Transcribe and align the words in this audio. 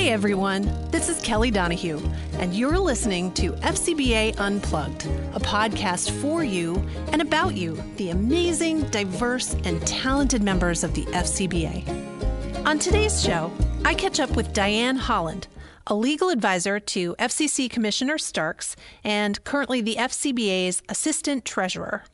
Hey 0.00 0.12
everyone, 0.12 0.88
this 0.90 1.10
is 1.10 1.20
Kelly 1.20 1.50
Donahue, 1.50 2.00
and 2.38 2.54
you're 2.54 2.78
listening 2.78 3.30
to 3.32 3.52
FCBA 3.52 4.34
Unplugged, 4.40 5.04
a 5.34 5.38
podcast 5.38 6.10
for 6.22 6.42
you 6.42 6.82
and 7.12 7.20
about 7.20 7.54
you, 7.54 7.76
the 7.98 8.08
amazing, 8.08 8.84
diverse, 8.84 9.52
and 9.64 9.86
talented 9.86 10.42
members 10.42 10.84
of 10.84 10.94
the 10.94 11.04
FCBA. 11.08 12.66
On 12.66 12.78
today's 12.78 13.22
show, 13.22 13.52
I 13.84 13.92
catch 13.92 14.20
up 14.20 14.30
with 14.30 14.54
Diane 14.54 14.96
Holland, 14.96 15.48
a 15.86 15.94
legal 15.94 16.30
advisor 16.30 16.80
to 16.80 17.14
FCC 17.16 17.68
Commissioner 17.68 18.16
Starks 18.16 18.76
and 19.04 19.44
currently 19.44 19.82
the 19.82 19.96
FCBA's 19.96 20.82
Assistant 20.88 21.44
Treasurer. 21.44 22.04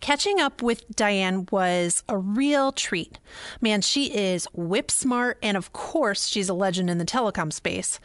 Catching 0.00 0.40
up 0.40 0.62
with 0.62 0.88
Diane 0.94 1.46
was 1.50 2.04
a 2.08 2.16
real 2.16 2.72
treat. 2.72 3.18
Man, 3.60 3.80
she 3.80 4.14
is 4.14 4.46
whip 4.52 4.90
smart, 4.90 5.38
and 5.42 5.56
of 5.56 5.72
course, 5.72 6.26
she's 6.26 6.48
a 6.48 6.54
legend 6.54 6.88
in 6.88 6.98
the 6.98 7.04
telecom 7.04 7.52
space. 7.52 7.98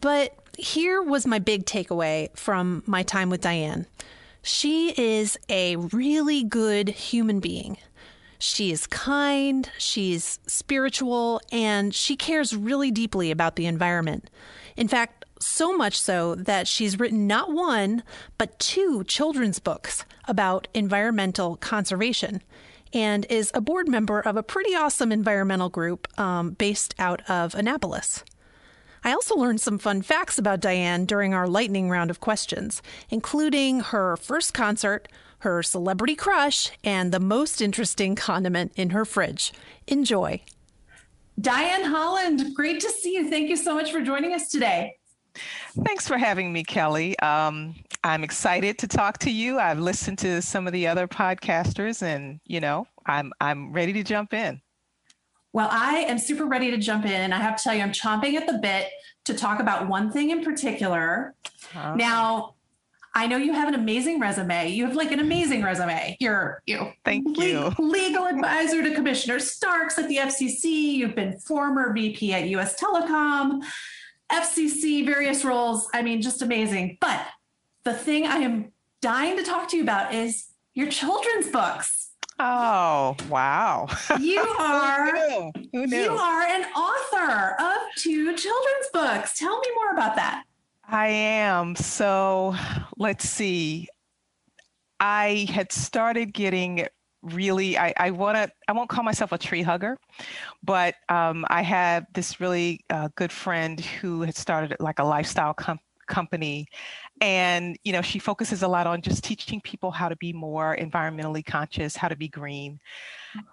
But 0.00 0.34
here 0.58 1.02
was 1.02 1.26
my 1.26 1.38
big 1.38 1.66
takeaway 1.66 2.36
from 2.36 2.82
my 2.86 3.02
time 3.02 3.30
with 3.30 3.40
Diane 3.40 3.86
she 4.42 4.92
is 4.96 5.38
a 5.48 5.76
really 5.76 6.42
good 6.44 6.88
human 6.88 7.40
being. 7.40 7.76
She 8.38 8.72
is 8.72 8.86
kind, 8.86 9.70
she's 9.76 10.38
spiritual, 10.46 11.42
and 11.52 11.94
she 11.94 12.16
cares 12.16 12.56
really 12.56 12.90
deeply 12.90 13.30
about 13.30 13.56
the 13.56 13.66
environment. 13.66 14.30
In 14.76 14.88
fact, 14.88 15.19
so 15.42 15.76
much 15.76 16.00
so 16.00 16.34
that 16.34 16.68
she's 16.68 16.98
written 16.98 17.26
not 17.26 17.52
one, 17.52 18.02
but 18.38 18.58
two 18.58 19.04
children's 19.04 19.58
books 19.58 20.04
about 20.28 20.68
environmental 20.74 21.56
conservation 21.56 22.42
and 22.92 23.26
is 23.30 23.50
a 23.54 23.60
board 23.60 23.88
member 23.88 24.20
of 24.20 24.36
a 24.36 24.42
pretty 24.42 24.74
awesome 24.74 25.12
environmental 25.12 25.68
group 25.68 26.08
um, 26.18 26.50
based 26.50 26.94
out 26.98 27.28
of 27.30 27.54
Annapolis. 27.54 28.24
I 29.02 29.12
also 29.12 29.34
learned 29.34 29.60
some 29.60 29.78
fun 29.78 30.02
facts 30.02 30.38
about 30.38 30.60
Diane 30.60 31.06
during 31.06 31.32
our 31.32 31.48
lightning 31.48 31.88
round 31.88 32.10
of 32.10 32.20
questions, 32.20 32.82
including 33.08 33.80
her 33.80 34.16
first 34.16 34.52
concert, 34.52 35.08
her 35.38 35.62
celebrity 35.62 36.14
crush, 36.14 36.70
and 36.84 37.12
the 37.12 37.20
most 37.20 37.62
interesting 37.62 38.14
condiment 38.14 38.72
in 38.76 38.90
her 38.90 39.06
fridge. 39.06 39.52
Enjoy. 39.86 40.42
Diane 41.40 41.84
Holland, 41.84 42.54
great 42.54 42.80
to 42.80 42.90
see 42.90 43.14
you. 43.14 43.30
Thank 43.30 43.48
you 43.48 43.56
so 43.56 43.74
much 43.74 43.90
for 43.90 44.02
joining 44.02 44.34
us 44.34 44.50
today. 44.50 44.99
Thanks 45.84 46.08
for 46.08 46.18
having 46.18 46.52
me, 46.52 46.64
Kelly. 46.64 47.18
Um, 47.20 47.74
I'm 48.02 48.24
excited 48.24 48.78
to 48.78 48.88
talk 48.88 49.18
to 49.18 49.30
you. 49.30 49.58
I've 49.58 49.78
listened 49.78 50.18
to 50.18 50.40
some 50.42 50.66
of 50.66 50.72
the 50.72 50.86
other 50.86 51.06
podcasters, 51.06 52.02
and 52.02 52.40
you 52.46 52.60
know, 52.60 52.86
I'm 53.06 53.32
I'm 53.40 53.72
ready 53.72 53.92
to 53.94 54.02
jump 54.02 54.32
in. 54.34 54.60
Well, 55.52 55.68
I 55.70 55.98
am 56.00 56.18
super 56.18 56.46
ready 56.46 56.70
to 56.70 56.76
jump 56.76 57.04
in. 57.06 57.32
I 57.32 57.38
have 57.38 57.56
to 57.56 57.62
tell 57.62 57.74
you, 57.74 57.82
I'm 57.82 57.92
chomping 57.92 58.34
at 58.34 58.46
the 58.46 58.58
bit 58.58 58.88
to 59.24 59.34
talk 59.34 59.60
about 59.60 59.88
one 59.88 60.10
thing 60.10 60.30
in 60.30 60.44
particular. 60.44 61.34
Now, 61.74 62.54
I 63.14 63.26
know 63.26 63.36
you 63.36 63.52
have 63.52 63.66
an 63.66 63.74
amazing 63.74 64.20
resume. 64.20 64.70
You 64.70 64.86
have 64.86 64.94
like 64.94 65.10
an 65.10 65.18
amazing 65.18 65.62
resume. 65.62 66.16
You're 66.20 66.62
you 66.66 66.92
thank 67.04 67.38
you 67.38 67.72
legal 67.78 68.26
advisor 68.26 68.82
to 68.82 68.94
Commissioner 68.94 69.40
Starks 69.40 69.98
at 69.98 70.08
the 70.08 70.16
FCC. 70.16 70.92
You've 70.92 71.16
been 71.16 71.36
former 71.38 71.92
VP 71.92 72.32
at 72.32 72.48
US 72.48 72.80
Telecom. 72.80 73.62
FCC, 74.32 75.04
various 75.04 75.44
roles. 75.44 75.88
I 75.92 76.02
mean, 76.02 76.22
just 76.22 76.42
amazing. 76.42 76.98
But 77.00 77.20
the 77.84 77.94
thing 77.94 78.26
I 78.26 78.36
am 78.36 78.72
dying 79.02 79.36
to 79.36 79.42
talk 79.42 79.68
to 79.70 79.76
you 79.76 79.82
about 79.82 80.14
is 80.14 80.46
your 80.74 80.88
children's 80.90 81.48
books. 81.48 82.10
Oh, 82.38 83.16
wow. 83.28 83.88
You 84.18 84.40
are 84.58 85.06
Who 85.06 85.12
knew? 85.12 85.52
Who 85.72 85.86
knew? 85.86 86.02
You 86.04 86.12
are 86.12 86.42
an 86.42 86.64
author 86.72 87.56
of 87.60 87.76
two 87.96 88.34
children's 88.34 88.86
books. 88.92 89.38
Tell 89.38 89.58
me 89.58 89.68
more 89.74 89.92
about 89.92 90.16
that. 90.16 90.44
I 90.88 91.08
am. 91.08 91.76
So, 91.76 92.56
let's 92.96 93.28
see. 93.28 93.88
I 94.98 95.46
had 95.50 95.70
started 95.70 96.32
getting 96.32 96.86
really 97.22 97.78
i, 97.78 97.92
I 97.96 98.10
want 98.10 98.36
to 98.36 98.50
i 98.68 98.72
won't 98.72 98.88
call 98.88 99.04
myself 99.04 99.32
a 99.32 99.38
tree 99.38 99.62
hugger 99.62 99.98
but 100.62 100.94
um, 101.08 101.44
i 101.48 101.62
have 101.62 102.06
this 102.14 102.40
really 102.40 102.84
uh, 102.90 103.08
good 103.14 103.32
friend 103.32 103.80
who 103.80 104.22
had 104.22 104.36
started 104.36 104.76
like 104.80 104.98
a 104.98 105.04
lifestyle 105.04 105.54
com- 105.54 105.80
company. 106.10 106.66
And 107.22 107.78
you 107.84 107.92
know 107.92 108.02
she 108.02 108.18
focuses 108.18 108.62
a 108.62 108.68
lot 108.68 108.86
on 108.86 109.00
just 109.00 109.24
teaching 109.24 109.60
people 109.62 109.90
how 109.90 110.08
to 110.10 110.16
be 110.16 110.32
more 110.32 110.76
environmentally 110.76 111.44
conscious 111.44 111.96
how 111.96 112.08
to 112.08 112.16
be 112.16 112.28
green. 112.28 112.80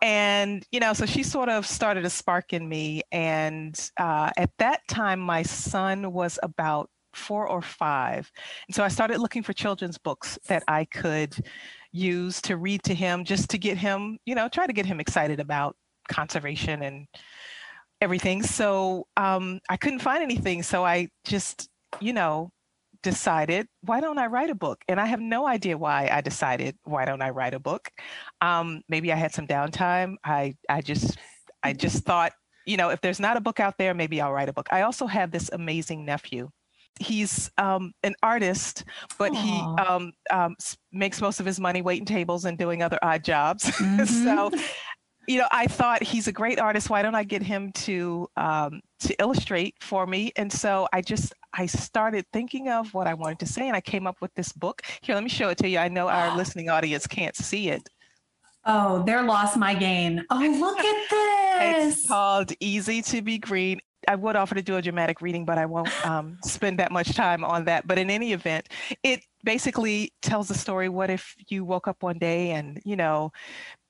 And 0.01 0.65
you 0.71 0.81
know 0.81 0.93
so 0.93 1.05
she 1.05 1.23
sort 1.23 1.47
of 1.47 1.65
started 1.65 2.03
a 2.03 2.09
spark 2.09 2.51
in 2.51 2.67
me. 2.67 3.03
And 3.11 3.79
uh, 3.97 4.31
at 4.35 4.51
that 4.57 4.85
time 4.89 5.19
my 5.19 5.43
son 5.43 6.11
was 6.11 6.39
about 6.43 6.89
four 7.13 7.47
or 7.47 7.61
five. 7.61 8.31
And 8.67 8.75
so 8.75 8.83
i 8.83 8.89
started 8.89 9.19
looking 9.19 9.43
for 9.43 9.53
children's 9.53 9.97
books 9.97 10.39
that 10.47 10.63
i 10.67 10.85
could 10.85 11.35
use 11.97 12.41
to 12.43 12.57
read 12.57 12.83
to 12.83 12.93
him 12.93 13.25
just 13.25 13.49
to 13.49 13.57
get 13.57 13.77
him, 13.77 14.17
you 14.25 14.35
know, 14.35 14.47
try 14.47 14.67
to 14.67 14.73
get 14.73 14.85
him 14.85 14.99
excited 14.99 15.39
about 15.39 15.75
conservation 16.07 16.83
and 16.83 17.07
everything. 17.99 18.43
So 18.43 19.07
um, 19.17 19.59
I 19.69 19.77
couldn't 19.77 19.99
find 19.99 20.21
anything. 20.21 20.63
So 20.63 20.85
I 20.85 21.09
just, 21.25 21.67
you 21.99 22.13
know, 22.13 22.51
decided, 23.03 23.67
why 23.81 23.99
don't 24.01 24.17
I 24.17 24.27
write 24.27 24.49
a 24.49 24.55
book? 24.55 24.79
And 24.87 24.99
I 24.99 25.05
have 25.05 25.21
no 25.21 25.47
idea 25.47 25.77
why 25.77 26.09
I 26.11 26.21
decided, 26.21 26.75
why 26.83 27.05
don't 27.05 27.21
I 27.21 27.29
write 27.29 27.53
a 27.53 27.59
book? 27.59 27.89
Um, 28.41 28.81
maybe 28.89 29.11
I 29.11 29.15
had 29.15 29.33
some 29.33 29.47
downtime. 29.47 30.15
I, 30.23 30.55
I 30.69 30.81
just, 30.81 31.17
I 31.63 31.73
just 31.73 32.03
thought, 32.05 32.33
you 32.65 32.77
know, 32.77 32.89
if 32.89 33.01
there's 33.01 33.19
not 33.19 33.37
a 33.37 33.41
book 33.41 33.59
out 33.59 33.75
there, 33.77 33.93
maybe 33.93 34.19
I'll 34.21 34.33
write 34.33 34.49
a 34.49 34.53
book. 34.53 34.67
I 34.71 34.81
also 34.81 35.07
have 35.07 35.31
this 35.31 35.49
amazing 35.53 36.05
nephew 36.05 36.49
he's 36.99 37.49
um, 37.57 37.93
an 38.03 38.15
artist, 38.23 38.83
but 39.17 39.31
Aww. 39.31 39.35
he 39.35 39.83
um, 39.83 40.11
um, 40.29 40.55
makes 40.91 41.21
most 41.21 41.39
of 41.39 41.45
his 41.45 41.59
money 41.59 41.81
waiting 41.81 42.05
tables 42.05 42.45
and 42.45 42.57
doing 42.57 42.83
other 42.83 42.99
odd 43.01 43.23
jobs. 43.23 43.71
Mm-hmm. 43.87 44.05
so, 44.05 44.51
you 45.27 45.37
know, 45.37 45.47
I 45.51 45.67
thought 45.67 46.03
he's 46.03 46.27
a 46.27 46.31
great 46.31 46.59
artist. 46.59 46.89
Why 46.89 47.01
don't 47.01 47.15
I 47.15 47.23
get 47.23 47.41
him 47.41 47.71
to 47.73 48.27
um, 48.35 48.81
to 49.01 49.15
illustrate 49.21 49.75
for 49.81 50.05
me? 50.05 50.31
And 50.35 50.51
so 50.51 50.87
I 50.91 51.01
just 51.01 51.33
I 51.53 51.65
started 51.67 52.25
thinking 52.33 52.69
of 52.69 52.93
what 52.93 53.07
I 53.07 53.13
wanted 53.13 53.39
to 53.39 53.45
say, 53.45 53.67
and 53.67 53.75
I 53.75 53.81
came 53.81 54.07
up 54.07 54.17
with 54.21 54.33
this 54.35 54.51
book. 54.51 54.81
Here, 55.01 55.15
let 55.15 55.23
me 55.23 55.29
show 55.29 55.49
it 55.49 55.57
to 55.59 55.69
you. 55.69 55.77
I 55.79 55.87
know 55.87 56.07
our 56.07 56.35
listening 56.37 56.69
audience 56.69 57.07
can't 57.07 57.35
see 57.35 57.69
it. 57.69 57.87
Oh, 58.65 59.03
they're 59.05 59.23
lost 59.23 59.55
my 59.55 59.73
gain. 59.73 60.25
Oh, 60.29 60.57
look 60.59 60.79
at 60.79 61.09
this. 61.77 61.99
It's 61.99 62.07
called 62.07 62.51
Easy 62.59 63.01
to 63.03 63.21
Be 63.21 63.37
Green. 63.37 63.79
I 64.07 64.15
would 64.15 64.35
offer 64.35 64.55
to 64.55 64.61
do 64.61 64.77
a 64.77 64.81
dramatic 64.81 65.21
reading, 65.21 65.45
but 65.45 65.57
I 65.57 65.65
won't 65.65 66.05
um, 66.05 66.37
spend 66.43 66.79
that 66.79 66.91
much 66.91 67.13
time 67.15 67.43
on 67.43 67.65
that. 67.65 67.87
But 67.87 67.97
in 67.97 68.09
any 68.09 68.33
event, 68.33 68.69
it 69.03 69.21
basically 69.43 70.13
tells 70.21 70.47
the 70.47 70.53
story. 70.53 70.89
What 70.89 71.09
if 71.09 71.35
you 71.49 71.65
woke 71.65 71.87
up 71.87 72.01
one 72.01 72.17
day 72.17 72.51
and 72.51 72.81
you 72.85 72.95
know 72.95 73.31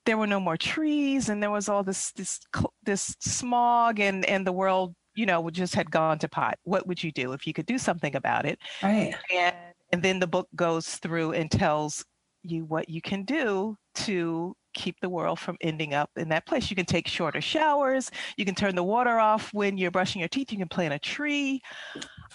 there 0.06 0.16
were 0.16 0.26
no 0.26 0.40
more 0.40 0.56
trees 0.56 1.28
and 1.28 1.42
there 1.42 1.50
was 1.50 1.68
all 1.68 1.82
this 1.82 2.12
this 2.12 2.40
this 2.82 3.14
smog 3.20 4.00
and 4.00 4.24
and 4.24 4.46
the 4.46 4.52
world 4.52 4.94
you 5.14 5.26
know 5.26 5.50
just 5.50 5.74
had 5.74 5.90
gone 5.90 6.18
to 6.18 6.28
pot. 6.28 6.58
What 6.64 6.86
would 6.86 7.02
you 7.02 7.12
do 7.12 7.32
if 7.32 7.46
you 7.46 7.52
could 7.52 7.66
do 7.66 7.78
something 7.78 8.16
about 8.16 8.46
it? 8.46 8.58
Right. 8.82 9.14
And 9.32 9.54
and 9.92 10.02
then 10.02 10.18
the 10.18 10.26
book 10.26 10.48
goes 10.54 10.96
through 10.96 11.32
and 11.32 11.50
tells 11.50 12.04
you 12.42 12.64
what 12.64 12.88
you 12.88 13.00
can 13.00 13.24
do 13.24 13.76
to 13.94 14.54
keep 14.78 15.00
the 15.00 15.08
world 15.08 15.38
from 15.38 15.56
ending 15.60 15.92
up 15.92 16.10
in 16.16 16.28
that 16.28 16.46
place. 16.46 16.70
You 16.70 16.76
can 16.76 16.86
take 16.86 17.08
shorter 17.08 17.40
showers. 17.40 18.10
You 18.36 18.44
can 18.44 18.54
turn 18.54 18.74
the 18.76 18.84
water 18.84 19.18
off 19.18 19.52
when 19.52 19.76
you're 19.76 19.90
brushing 19.90 20.20
your 20.20 20.28
teeth. 20.28 20.52
You 20.52 20.58
can 20.58 20.68
plant 20.68 20.94
a 20.94 20.98
tree, 20.98 21.60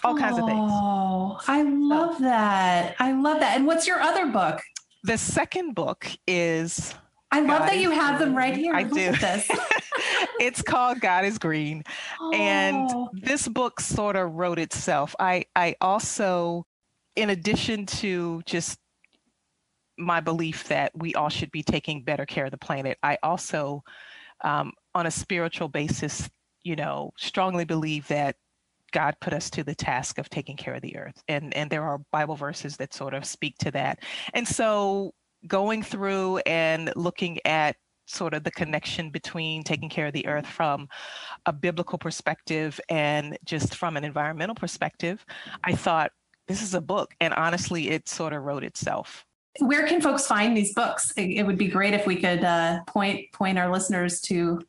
all 0.04 0.14
oh, 0.14 0.18
kinds 0.18 0.38
of 0.38 0.44
things. 0.44 0.70
Oh, 0.72 1.40
I 1.48 1.62
love 1.62 2.18
so, 2.18 2.24
that. 2.24 2.94
I 2.98 3.12
love 3.12 3.40
that. 3.40 3.56
And 3.56 3.66
what's 3.66 3.86
your 3.86 4.00
other 4.00 4.26
book? 4.26 4.60
The 5.04 5.18
second 5.18 5.74
book 5.74 6.06
is. 6.26 6.94
I 7.32 7.40
love 7.40 7.60
God 7.60 7.68
that 7.70 7.78
you 7.78 7.90
have 7.90 8.20
them 8.20 8.36
right 8.36 8.56
here. 8.56 8.74
I 8.74 8.84
Look 8.84 8.94
do. 8.94 9.12
it's 10.38 10.62
called 10.62 11.00
God 11.00 11.24
is 11.24 11.38
Green. 11.38 11.82
Oh. 12.20 12.32
And 12.32 12.90
this 13.12 13.48
book 13.48 13.80
sort 13.80 14.14
of 14.14 14.34
wrote 14.34 14.58
itself. 14.58 15.16
I, 15.18 15.46
I 15.56 15.74
also, 15.80 16.64
in 17.16 17.30
addition 17.30 17.86
to 17.86 18.42
just 18.46 18.78
my 19.98 20.20
belief 20.20 20.68
that 20.68 20.92
we 20.94 21.14
all 21.14 21.28
should 21.28 21.50
be 21.50 21.62
taking 21.62 22.02
better 22.02 22.26
care 22.26 22.46
of 22.46 22.50
the 22.50 22.58
planet. 22.58 22.98
I 23.02 23.18
also, 23.22 23.82
um, 24.42 24.72
on 24.94 25.06
a 25.06 25.10
spiritual 25.10 25.68
basis, 25.68 26.28
you 26.62 26.76
know, 26.76 27.12
strongly 27.16 27.64
believe 27.64 28.08
that 28.08 28.36
God 28.92 29.16
put 29.20 29.32
us 29.32 29.50
to 29.50 29.64
the 29.64 29.74
task 29.74 30.18
of 30.18 30.30
taking 30.30 30.56
care 30.56 30.74
of 30.74 30.82
the 30.82 30.96
earth. 30.96 31.22
And, 31.28 31.52
and 31.54 31.68
there 31.68 31.82
are 31.82 32.00
Bible 32.12 32.36
verses 32.36 32.76
that 32.76 32.94
sort 32.94 33.12
of 33.12 33.24
speak 33.24 33.58
to 33.58 33.70
that. 33.72 34.00
And 34.34 34.46
so 34.46 35.12
going 35.46 35.82
through 35.82 36.38
and 36.46 36.92
looking 36.96 37.38
at 37.44 37.76
sort 38.06 38.34
of 38.34 38.44
the 38.44 38.50
connection 38.50 39.10
between 39.10 39.62
taking 39.62 39.88
care 39.88 40.06
of 40.06 40.12
the 40.12 40.26
earth 40.26 40.46
from 40.46 40.88
a 41.46 41.52
biblical 41.52 41.98
perspective 41.98 42.78
and 42.88 43.38
just 43.44 43.74
from 43.74 43.96
an 43.96 44.04
environmental 44.04 44.54
perspective, 44.54 45.24
I 45.64 45.74
thought 45.74 46.12
this 46.46 46.62
is 46.62 46.74
a 46.74 46.80
book. 46.80 47.14
And 47.20 47.34
honestly, 47.34 47.90
it 47.90 48.08
sort 48.08 48.32
of 48.32 48.42
wrote 48.42 48.64
itself 48.64 49.24
where 49.60 49.86
can 49.86 50.00
folks 50.00 50.26
find 50.26 50.56
these 50.56 50.74
books? 50.74 51.12
It, 51.16 51.38
it 51.38 51.42
would 51.44 51.58
be 51.58 51.68
great 51.68 51.94
if 51.94 52.06
we 52.06 52.16
could 52.16 52.44
uh, 52.44 52.82
point 52.86 53.30
point 53.32 53.58
our 53.58 53.70
listeners 53.70 54.20
to 54.22 54.60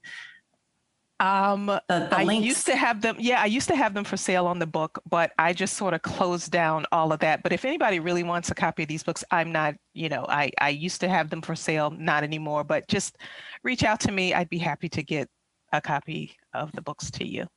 Um, 1.20 1.68
the, 1.68 1.82
the 1.88 2.18
I 2.18 2.24
used 2.24 2.66
to 2.66 2.76
have 2.76 3.02
them. 3.02 3.16
Yeah, 3.18 3.42
I 3.42 3.46
used 3.46 3.70
to 3.70 3.76
have 3.76 3.94
them 3.94 4.04
for 4.04 4.18
sale 4.18 4.48
on 4.48 4.60
the 4.60 4.68
book, 4.68 5.02
but 5.10 5.32
I 5.40 5.54
just 5.54 5.78
sort 5.78 5.94
of 5.94 6.02
closed 6.02 6.52
down 6.52 6.86
all 6.92 7.14
of 7.14 7.20
that. 7.22 7.42
But 7.42 7.54
if 7.54 7.64
anybody 7.64 8.00
really 8.00 8.24
wants 8.24 8.52
a 8.52 8.56
copy 8.56 8.84
of 8.84 8.90
these 8.90 9.02
books, 9.02 9.24
I'm 9.32 9.52
not. 9.52 9.76
You 9.94 10.10
know, 10.10 10.26
I 10.28 10.52
I 10.60 10.70
used 10.70 11.00
to 11.02 11.08
have 11.08 11.30
them 11.30 11.42
for 11.42 11.56
sale, 11.56 11.90
not 11.92 12.24
anymore. 12.24 12.66
But 12.66 12.88
just 12.90 13.18
reach 13.64 13.84
out 13.84 14.02
to 14.02 14.12
me. 14.12 14.34
I'd 14.34 14.50
be 14.50 14.58
happy 14.58 14.90
to 14.90 15.04
get 15.04 15.30
a 15.72 15.80
copy 15.80 16.36
of 16.54 16.72
the 16.74 16.82
books 16.82 17.10
to 17.12 17.26
you. 17.26 17.48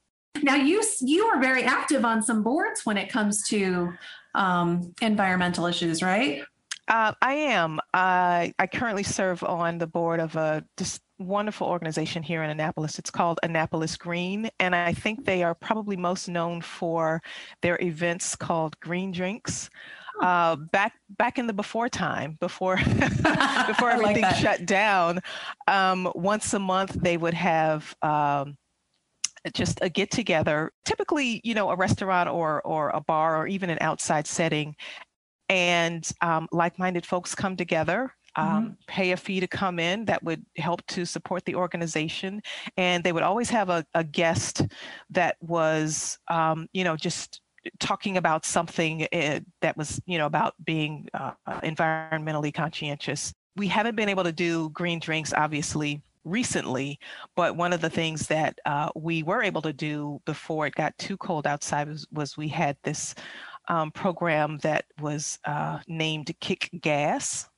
Now 0.42 0.54
you 0.54 0.80
you 1.00 1.26
are 1.26 1.40
very 1.40 1.64
active 1.64 2.04
on 2.04 2.22
some 2.22 2.44
boards 2.44 2.86
when 2.86 2.96
it 2.96 3.10
comes 3.10 3.42
to 3.48 3.92
um, 4.36 4.94
environmental 5.02 5.66
issues, 5.66 6.00
right? 6.00 6.42
Uh, 6.88 7.12
I 7.20 7.34
am. 7.34 7.78
I 7.92 8.52
currently 8.72 9.02
serve 9.02 9.42
on 9.44 9.78
the 9.78 9.86
board 9.86 10.20
of 10.20 10.36
a 10.36 10.64
just 10.76 11.02
wonderful 11.18 11.66
organization 11.66 12.22
here 12.22 12.42
in 12.42 12.50
Annapolis. 12.50 12.98
It's 12.98 13.10
called 13.10 13.38
Annapolis 13.42 13.96
Green, 13.96 14.48
and 14.58 14.74
I 14.74 14.94
think 14.94 15.24
they 15.24 15.42
are 15.42 15.54
probably 15.54 15.96
most 15.96 16.28
known 16.28 16.62
for 16.62 17.20
their 17.60 17.78
events 17.82 18.36
called 18.36 18.78
Green 18.80 19.12
Drinks. 19.12 19.68
Uh, 20.22 20.56
back 20.56 20.94
back 21.10 21.38
in 21.38 21.46
the 21.46 21.52
before 21.52 21.88
time, 21.88 22.36
before 22.40 22.76
before 23.66 23.90
everything 23.90 24.22
like 24.22 24.36
shut 24.36 24.66
down, 24.66 25.20
um, 25.68 26.10
once 26.14 26.54
a 26.54 26.58
month 26.58 26.92
they 26.92 27.16
would 27.16 27.34
have. 27.34 27.94
Um, 28.02 28.56
just 29.54 29.78
a 29.82 29.88
get 29.88 30.10
together, 30.10 30.72
typically, 30.84 31.40
you 31.44 31.54
know, 31.54 31.70
a 31.70 31.76
restaurant 31.76 32.28
or 32.28 32.60
or 32.62 32.90
a 32.90 33.00
bar 33.00 33.36
or 33.36 33.46
even 33.46 33.70
an 33.70 33.78
outside 33.80 34.26
setting, 34.26 34.74
and 35.48 36.10
um, 36.20 36.48
like-minded 36.52 37.06
folks 37.06 37.34
come 37.34 37.56
together 37.56 38.12
um, 38.36 38.46
mm-hmm. 38.46 38.72
pay 38.86 39.12
a 39.12 39.16
fee 39.16 39.40
to 39.40 39.46
come 39.46 39.78
in 39.78 40.04
that 40.04 40.22
would 40.22 40.44
help 40.56 40.84
to 40.86 41.04
support 41.04 41.44
the 41.44 41.54
organization 41.54 42.40
and 42.76 43.02
they 43.02 43.12
would 43.12 43.22
always 43.22 43.50
have 43.50 43.68
a, 43.68 43.84
a 43.94 44.04
guest 44.04 44.66
that 45.10 45.36
was 45.40 46.18
um, 46.28 46.68
you 46.72 46.84
know 46.84 46.96
just 46.96 47.40
talking 47.80 48.16
about 48.16 48.46
something 48.46 49.06
uh, 49.12 49.40
that 49.60 49.76
was 49.76 50.00
you 50.06 50.18
know 50.18 50.26
about 50.26 50.54
being 50.64 51.08
uh, 51.14 51.32
environmentally 51.62 52.54
conscientious 52.54 53.34
we 53.56 53.66
haven't 53.66 53.96
been 53.96 54.08
able 54.08 54.24
to 54.24 54.32
do 54.32 54.70
green 54.70 54.98
drinks 54.98 55.32
obviously 55.34 56.02
recently 56.24 56.98
but 57.34 57.56
one 57.56 57.72
of 57.72 57.80
the 57.80 57.90
things 57.90 58.26
that 58.26 58.58
uh, 58.66 58.90
we 58.94 59.22
were 59.22 59.42
able 59.42 59.62
to 59.62 59.72
do 59.72 60.20
before 60.24 60.66
it 60.66 60.74
got 60.74 60.96
too 60.98 61.16
cold 61.16 61.46
outside 61.46 61.88
was, 61.88 62.06
was 62.12 62.36
we 62.36 62.48
had 62.48 62.76
this 62.82 63.14
um, 63.68 63.90
program 63.90 64.58
that 64.58 64.86
was 65.00 65.38
uh, 65.44 65.78
named 65.86 66.34
Kick 66.40 66.70
Gas. 66.80 67.48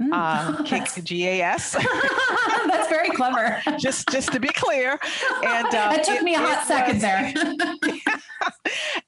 Mm. 0.00 0.10
Uh, 0.12 0.62
kick 0.62 0.84
GAS. 1.04 1.72
That's 2.66 2.88
very 2.88 3.10
clever. 3.10 3.60
just 3.78 4.08
just 4.10 4.30
to 4.32 4.38
be 4.38 4.48
clear, 4.48 4.98
and 5.44 5.66
uh, 5.74 5.92
it 5.92 6.04
took 6.04 6.20
it, 6.20 6.22
me 6.22 6.36
a 6.36 6.38
hot 6.38 6.64
second 6.66 7.02
was, 7.02 7.02
there. 7.02 7.34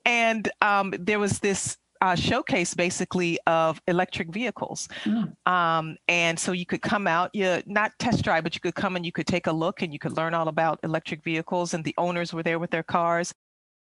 and 0.04 0.50
um, 0.62 0.92
there 0.98 1.20
was 1.20 1.38
this 1.38 1.76
uh, 2.00 2.14
showcase 2.14 2.74
basically 2.74 3.38
of 3.46 3.80
electric 3.86 4.32
vehicles. 4.32 4.88
Mm. 5.04 5.34
Um, 5.46 5.96
and 6.08 6.38
so 6.38 6.52
you 6.52 6.66
could 6.66 6.82
come 6.82 7.06
out, 7.06 7.30
you 7.34 7.62
not 7.66 7.92
test 7.98 8.24
drive, 8.24 8.42
but 8.42 8.54
you 8.54 8.60
could 8.60 8.74
come 8.74 8.96
and 8.96 9.04
you 9.04 9.12
could 9.12 9.26
take 9.26 9.46
a 9.46 9.52
look 9.52 9.82
and 9.82 9.92
you 9.92 9.98
could 9.98 10.16
learn 10.16 10.34
all 10.34 10.48
about 10.48 10.80
electric 10.82 11.22
vehicles. 11.22 11.74
And 11.74 11.84
the 11.84 11.94
owners 11.98 12.32
were 12.32 12.42
there 12.42 12.58
with 12.58 12.70
their 12.70 12.82
cars. 12.82 13.34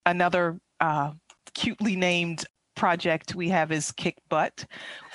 Another 0.06 0.60
uh, 0.80 1.12
cutely 1.54 1.96
named 1.96 2.46
project 2.76 3.36
we 3.36 3.50
have 3.50 3.72
is 3.72 3.92
Kick 3.92 4.18
Butt, 4.30 4.66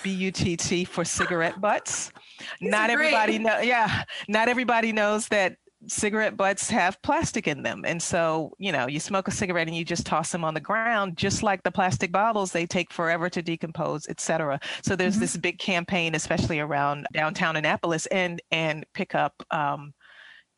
B 0.02 0.10
U 0.10 0.30
T 0.30 0.56
T 0.56 0.84
for 0.84 1.04
cigarette 1.04 1.60
butts. 1.60 2.12
Not 2.60 2.90
everybody 2.90 3.38
know 3.38 3.60
yeah, 3.60 4.04
not 4.28 4.48
everybody 4.48 4.92
knows 4.92 5.28
that 5.28 5.56
cigarette 5.88 6.36
butts 6.36 6.70
have 6.70 7.00
plastic 7.02 7.46
in 7.46 7.62
them. 7.62 7.84
And 7.86 8.02
so, 8.02 8.52
you 8.58 8.72
know, 8.72 8.86
you 8.86 8.98
smoke 8.98 9.28
a 9.28 9.30
cigarette 9.30 9.68
and 9.68 9.76
you 9.76 9.84
just 9.84 10.06
toss 10.06 10.32
them 10.32 10.44
on 10.44 10.54
the 10.54 10.60
ground, 10.60 11.16
just 11.16 11.42
like 11.42 11.62
the 11.62 11.70
plastic 11.70 12.10
bottles, 12.12 12.52
they 12.52 12.66
take 12.66 12.92
forever 12.92 13.28
to 13.30 13.42
decompose, 13.42 14.06
et 14.08 14.20
cetera. 14.20 14.58
So 14.82 14.96
there's 14.96 15.14
mm-hmm. 15.14 15.20
this 15.20 15.36
big 15.36 15.58
campaign, 15.58 16.14
especially 16.14 16.60
around 16.60 17.06
downtown 17.12 17.56
Annapolis 17.56 18.06
and 18.06 18.40
and 18.50 18.84
pick 18.94 19.14
up 19.14 19.34
um, 19.50 19.92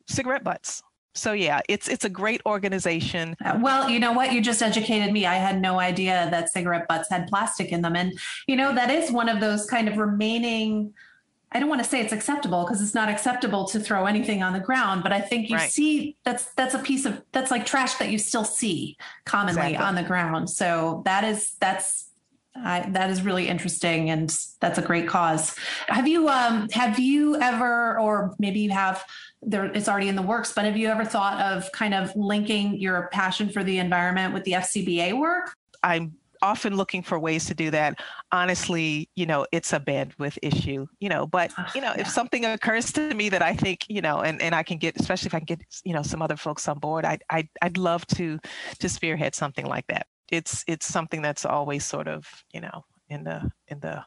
cigarette 0.08 0.44
butts 0.44 0.82
so 1.14 1.32
yeah, 1.32 1.60
it's 1.68 1.88
it's 1.88 2.04
a 2.04 2.08
great 2.08 2.40
organization. 2.46 3.36
Uh, 3.44 3.58
well, 3.60 3.88
you 3.90 3.98
know 3.98 4.12
what? 4.12 4.32
You 4.32 4.40
just 4.40 4.62
educated 4.62 5.12
me. 5.12 5.26
I 5.26 5.34
had 5.34 5.60
no 5.60 5.80
idea 5.80 6.28
that 6.30 6.50
cigarette 6.50 6.86
butts 6.88 7.08
had 7.10 7.26
plastic 7.26 7.72
in 7.72 7.82
them, 7.82 7.96
and 7.96 8.18
you 8.46 8.56
know 8.56 8.74
that 8.74 8.90
is 8.90 9.10
one 9.10 9.28
of 9.28 9.40
those 9.40 9.66
kind 9.66 9.88
of 9.88 9.96
remaining. 9.96 10.94
I 11.50 11.60
don't 11.60 11.70
want 11.70 11.82
to 11.82 11.88
say 11.88 12.00
it's 12.00 12.12
acceptable 12.12 12.64
because 12.64 12.82
it's 12.82 12.94
not 12.94 13.08
acceptable 13.08 13.64
to 13.68 13.80
throw 13.80 14.04
anything 14.04 14.42
on 14.42 14.52
the 14.52 14.60
ground, 14.60 15.02
but 15.02 15.12
I 15.12 15.20
think 15.20 15.48
you 15.48 15.56
right. 15.56 15.70
see 15.70 16.16
that's 16.24 16.52
that's 16.54 16.74
a 16.74 16.78
piece 16.78 17.04
of 17.04 17.22
that's 17.32 17.50
like 17.50 17.64
trash 17.64 17.94
that 17.94 18.10
you 18.10 18.18
still 18.18 18.44
see 18.44 18.96
commonly 19.24 19.60
exactly. 19.60 19.76
on 19.78 19.94
the 19.94 20.02
ground. 20.02 20.50
So 20.50 21.02
that 21.04 21.24
is 21.24 21.56
that's 21.58 22.07
I, 22.64 22.88
that 22.90 23.10
is 23.10 23.22
really 23.22 23.48
interesting, 23.48 24.10
and 24.10 24.28
that's 24.60 24.78
a 24.78 24.82
great 24.82 25.08
cause. 25.08 25.54
Have 25.88 26.08
you 26.08 26.28
um, 26.28 26.68
have 26.70 26.98
you 26.98 27.36
ever, 27.40 27.98
or 27.98 28.34
maybe 28.38 28.60
you 28.60 28.70
have, 28.70 29.04
there 29.42 29.66
it's 29.66 29.88
already 29.88 30.08
in 30.08 30.16
the 30.16 30.22
works, 30.22 30.52
but 30.52 30.64
have 30.64 30.76
you 30.76 30.88
ever 30.88 31.04
thought 31.04 31.40
of 31.40 31.70
kind 31.72 31.94
of 31.94 32.14
linking 32.16 32.78
your 32.78 33.08
passion 33.12 33.48
for 33.48 33.64
the 33.64 33.78
environment 33.78 34.34
with 34.34 34.44
the 34.44 34.52
FCBA 34.52 35.18
work? 35.18 35.54
I'm 35.82 36.14
often 36.42 36.76
looking 36.76 37.02
for 37.02 37.18
ways 37.18 37.46
to 37.46 37.54
do 37.54 37.70
that. 37.70 38.00
Honestly, 38.32 39.08
you 39.16 39.26
know, 39.26 39.46
it's 39.52 39.72
a 39.72 39.80
bandwidth 39.80 40.38
issue, 40.42 40.86
you 41.00 41.08
know, 41.08 41.26
but 41.26 41.52
you 41.74 41.80
know, 41.80 41.92
yeah. 41.94 42.00
if 42.00 42.08
something 42.08 42.44
occurs 42.44 42.92
to 42.92 43.14
me 43.14 43.28
that 43.28 43.42
I 43.42 43.54
think, 43.54 43.84
you 43.88 44.00
know, 44.00 44.20
and, 44.20 44.40
and 44.40 44.54
I 44.54 44.62
can 44.62 44.78
get, 44.78 44.98
especially 45.00 45.28
if 45.28 45.34
I 45.34 45.40
can 45.40 45.46
get, 45.46 45.60
you 45.84 45.92
know, 45.92 46.02
some 46.02 46.22
other 46.22 46.36
folks 46.36 46.68
on 46.68 46.78
board, 46.78 47.04
I, 47.04 47.18
I, 47.30 47.48
I'd 47.62 47.76
love 47.76 48.06
to, 48.08 48.38
to 48.78 48.88
spearhead 48.88 49.34
something 49.34 49.66
like 49.66 49.86
that 49.88 50.06
it's 50.30 50.64
it's 50.66 50.86
something 50.86 51.22
that's 51.22 51.44
always 51.44 51.84
sort 51.84 52.08
of 52.08 52.26
you 52.52 52.60
know 52.60 52.84
in 53.08 53.24
the 53.24 53.50
in 53.68 53.80
the 53.80 54.04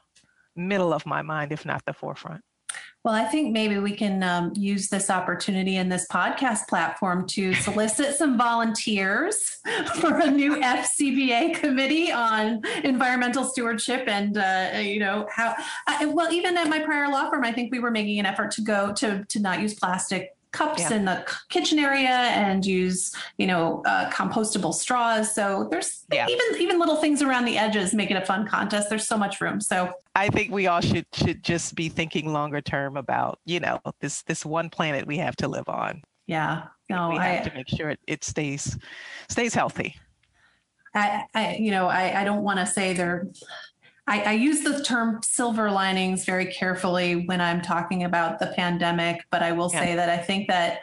middle 0.54 0.92
of 0.92 1.06
my 1.06 1.22
mind 1.22 1.52
if 1.52 1.64
not 1.64 1.84
the 1.86 1.92
forefront 1.92 2.42
well, 3.04 3.14
I 3.14 3.24
think 3.24 3.52
maybe 3.52 3.78
we 3.78 3.96
can 3.96 4.22
um, 4.22 4.52
use 4.54 4.88
this 4.88 5.10
opportunity 5.10 5.76
in 5.76 5.88
this 5.88 6.06
podcast 6.08 6.68
platform 6.68 7.26
to 7.28 7.52
solicit 7.52 8.14
some 8.14 8.38
volunteers 8.38 9.58
for 10.00 10.20
a 10.20 10.30
new 10.30 10.56
FCBA 10.56 11.56
committee 11.56 12.12
on 12.12 12.62
environmental 12.84 13.44
stewardship. 13.44 14.04
And, 14.06 14.38
uh, 14.38 14.78
you 14.78 15.00
know, 15.00 15.26
how, 15.34 15.56
I, 15.88 16.06
well, 16.06 16.32
even 16.32 16.56
at 16.56 16.68
my 16.68 16.78
prior 16.78 17.08
law 17.10 17.28
firm, 17.28 17.44
I 17.44 17.50
think 17.50 17.72
we 17.72 17.80
were 17.80 17.90
making 17.90 18.20
an 18.20 18.26
effort 18.26 18.52
to 18.52 18.62
go 18.62 18.92
to, 18.92 19.24
to 19.28 19.40
not 19.40 19.60
use 19.60 19.74
plastic 19.74 20.36
cups 20.52 20.82
yeah. 20.82 20.94
in 20.94 21.04
the 21.04 21.26
kitchen 21.48 21.78
area 21.78 22.08
and 22.08 22.64
use 22.64 23.14
you 23.38 23.46
know 23.46 23.82
uh, 23.86 24.10
compostable 24.10 24.72
straws. 24.72 25.34
So 25.34 25.68
there's 25.70 26.04
yeah. 26.12 26.26
even 26.28 26.60
even 26.62 26.78
little 26.78 26.96
things 26.96 27.22
around 27.22 27.44
the 27.44 27.58
edges 27.58 27.94
make 27.94 28.10
it 28.10 28.16
a 28.16 28.24
fun 28.24 28.46
contest. 28.46 28.88
There's 28.88 29.06
so 29.06 29.16
much 29.16 29.40
room. 29.40 29.60
So 29.60 29.92
i 30.14 30.28
think 30.28 30.52
we 30.52 30.66
all 30.66 30.82
should 30.82 31.06
should 31.14 31.42
just 31.42 31.74
be 31.74 31.88
thinking 31.88 32.32
longer 32.32 32.60
term 32.60 32.98
about 32.98 33.38
you 33.46 33.58
know 33.60 33.80
this 34.00 34.22
this 34.24 34.44
one 34.44 34.68
planet 34.68 35.06
we 35.06 35.18
have 35.18 35.36
to 35.36 35.48
live 35.48 35.68
on. 35.68 36.02
Yeah. 36.26 36.64
No 36.88 37.10
we 37.10 37.16
have 37.16 37.46
I, 37.46 37.48
to 37.48 37.54
make 37.54 37.68
sure 37.68 37.90
it, 37.90 38.00
it 38.06 38.24
stays 38.24 38.78
stays 39.28 39.54
healthy. 39.54 39.96
I, 40.94 41.24
I 41.34 41.56
you 41.56 41.70
know 41.70 41.86
I, 41.86 42.20
I 42.20 42.24
don't 42.24 42.42
want 42.42 42.58
to 42.58 42.66
say 42.66 42.92
they're 42.92 43.28
I, 44.06 44.22
I, 44.22 44.32
use 44.32 44.62
the 44.62 44.82
term 44.82 45.20
silver 45.22 45.70
linings 45.70 46.24
very 46.24 46.46
carefully 46.46 47.24
when 47.26 47.40
I'm 47.40 47.62
talking 47.62 48.02
about 48.04 48.40
the 48.40 48.48
pandemic, 48.48 49.24
but 49.30 49.42
I 49.42 49.52
will 49.52 49.70
yeah. 49.72 49.80
say 49.80 49.94
that 49.94 50.08
I 50.08 50.18
think 50.18 50.48
that 50.48 50.80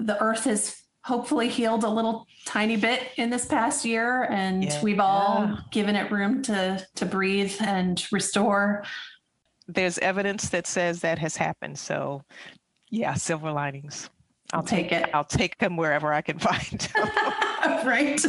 the 0.00 0.20
earth 0.20 0.44
has 0.44 0.82
hopefully 1.04 1.48
healed 1.48 1.84
a 1.84 1.88
little 1.88 2.26
tiny 2.44 2.76
bit 2.76 3.02
in 3.16 3.30
this 3.30 3.46
past 3.46 3.84
year 3.84 4.24
and 4.24 4.64
yeah. 4.64 4.82
we've 4.82 5.00
all 5.00 5.46
yeah. 5.46 5.56
given 5.70 5.96
it 5.96 6.10
room 6.10 6.42
to 6.42 6.86
to 6.96 7.06
breathe 7.06 7.54
and 7.60 8.06
restore 8.12 8.84
there's 9.68 9.96
evidence 9.98 10.50
that 10.50 10.66
says 10.66 11.00
that 11.00 11.18
has 11.18 11.34
happened 11.34 11.78
so 11.78 12.22
yeah 12.90 13.14
silver 13.14 13.50
linings 13.50 14.10
I'll 14.52 14.62
take, 14.62 14.88
take, 14.88 15.02
it. 15.02 15.10
I'll 15.14 15.24
take 15.24 15.58
them 15.58 15.76
wherever 15.76 16.12
I 16.12 16.22
can 16.22 16.38
find. 16.38 16.88
right. 17.84 18.20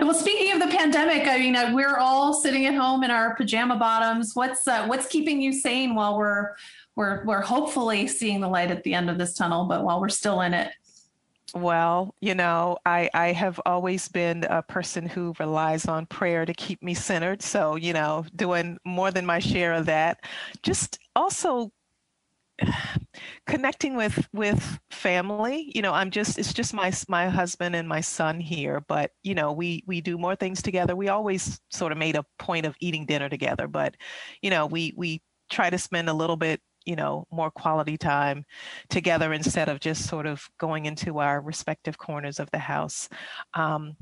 well, 0.00 0.14
speaking 0.14 0.52
of 0.52 0.60
the 0.60 0.74
pandemic, 0.76 1.26
I 1.26 1.38
mean, 1.38 1.56
uh, 1.56 1.70
we're 1.72 1.96
all 1.96 2.32
sitting 2.32 2.66
at 2.66 2.74
home 2.74 3.04
in 3.04 3.10
our 3.10 3.34
pajama 3.34 3.76
bottoms. 3.76 4.32
What's 4.34 4.66
uh, 4.66 4.86
what's 4.86 5.06
keeping 5.06 5.40
you 5.40 5.52
sane 5.52 5.94
while 5.94 6.18
we're 6.18 6.54
we're 6.94 7.24
we're 7.24 7.42
hopefully 7.42 8.06
seeing 8.06 8.40
the 8.40 8.48
light 8.48 8.70
at 8.70 8.82
the 8.82 8.94
end 8.94 9.10
of 9.10 9.18
this 9.18 9.34
tunnel, 9.34 9.66
but 9.66 9.84
while 9.84 10.00
we're 10.00 10.08
still 10.08 10.40
in 10.40 10.54
it? 10.54 10.70
Well, 11.54 12.14
you 12.20 12.34
know, 12.34 12.78
I, 12.84 13.08
I 13.14 13.32
have 13.32 13.60
always 13.64 14.08
been 14.08 14.44
a 14.44 14.62
person 14.62 15.08
who 15.08 15.32
relies 15.38 15.86
on 15.86 16.06
prayer 16.06 16.44
to 16.44 16.52
keep 16.52 16.82
me 16.82 16.92
centered. 16.92 17.40
So, 17.40 17.76
you 17.76 17.92
know, 17.92 18.26
doing 18.34 18.78
more 18.84 19.10
than 19.10 19.24
my 19.24 19.38
share 19.38 19.72
of 19.72 19.86
that. 19.86 20.24
Just 20.62 20.98
also 21.14 21.70
connecting 23.46 23.96
with 23.96 24.26
with 24.32 24.78
family 24.90 25.70
you 25.74 25.82
know 25.82 25.92
i'm 25.92 26.10
just 26.10 26.38
it's 26.38 26.54
just 26.54 26.72
my 26.72 26.92
my 27.08 27.28
husband 27.28 27.76
and 27.76 27.88
my 27.88 28.00
son 28.00 28.40
here 28.40 28.82
but 28.88 29.10
you 29.22 29.34
know 29.34 29.52
we 29.52 29.82
we 29.86 30.00
do 30.00 30.16
more 30.16 30.34
things 30.34 30.62
together 30.62 30.96
we 30.96 31.08
always 31.08 31.60
sort 31.70 31.92
of 31.92 31.98
made 31.98 32.16
a 32.16 32.24
point 32.38 32.64
of 32.64 32.74
eating 32.80 33.04
dinner 33.04 33.28
together 33.28 33.68
but 33.68 33.94
you 34.40 34.50
know 34.50 34.66
we 34.66 34.94
we 34.96 35.20
try 35.50 35.68
to 35.68 35.78
spend 35.78 36.08
a 36.08 36.14
little 36.14 36.36
bit 36.36 36.60
you 36.86 36.94
know, 36.94 37.26
more 37.32 37.50
quality 37.50 37.98
time 37.98 38.44
together 38.88 39.32
instead 39.32 39.68
of 39.68 39.80
just 39.80 40.08
sort 40.08 40.24
of 40.24 40.48
going 40.58 40.86
into 40.86 41.18
our 41.18 41.40
respective 41.40 41.98
corners 41.98 42.38
of 42.38 42.48
the 42.52 42.58
house. 42.58 43.08
A 43.56 43.60
um, 43.60 43.96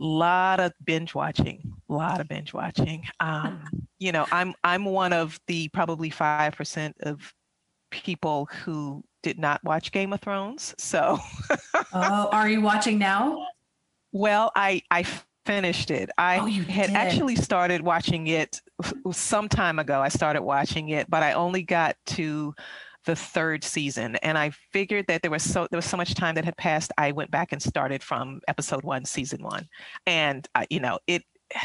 lot 0.00 0.58
of 0.58 0.72
binge 0.84 1.14
watching, 1.14 1.62
a 1.88 1.92
lot 1.92 2.20
of 2.20 2.28
binge 2.28 2.52
watching. 2.52 3.04
Um, 3.20 3.62
you 4.00 4.10
know, 4.10 4.26
I'm 4.32 4.52
I'm 4.64 4.84
one 4.84 5.12
of 5.12 5.38
the 5.46 5.68
probably 5.68 6.10
five 6.10 6.54
percent 6.56 6.96
of 7.00 7.32
people 8.02 8.48
who 8.64 9.04
did 9.22 9.38
not 9.38 9.62
watch 9.64 9.92
Game 9.92 10.12
of 10.12 10.20
Thrones. 10.20 10.74
So, 10.78 11.18
oh, 11.92 12.28
are 12.32 12.48
you 12.48 12.60
watching 12.60 12.98
now? 12.98 13.46
Well, 14.12 14.50
I 14.54 14.82
I 14.90 15.04
finished 15.46 15.90
it. 15.90 16.10
I 16.18 16.38
oh, 16.38 16.46
had 16.46 16.88
did. 16.88 16.96
actually 16.96 17.36
started 17.36 17.82
watching 17.82 18.26
it 18.26 18.60
some 19.12 19.48
time 19.48 19.78
ago. 19.78 20.00
I 20.00 20.08
started 20.08 20.42
watching 20.42 20.90
it, 20.90 21.08
but 21.08 21.22
I 21.22 21.32
only 21.32 21.62
got 21.62 21.96
to 22.06 22.54
the 23.06 23.14
third 23.14 23.62
season 23.62 24.16
and 24.16 24.38
I 24.38 24.50
figured 24.72 25.06
that 25.08 25.20
there 25.20 25.30
was 25.30 25.42
so 25.42 25.68
there 25.70 25.76
was 25.76 25.84
so 25.84 25.96
much 25.96 26.14
time 26.14 26.34
that 26.36 26.44
had 26.44 26.56
passed. 26.56 26.90
I 26.98 27.12
went 27.12 27.30
back 27.30 27.52
and 27.52 27.62
started 27.62 28.02
from 28.02 28.40
episode 28.48 28.82
1 28.82 29.04
season 29.04 29.42
1. 29.42 29.68
And 30.06 30.48
uh, 30.54 30.64
you 30.70 30.80
know, 30.80 30.98
it 31.06 31.22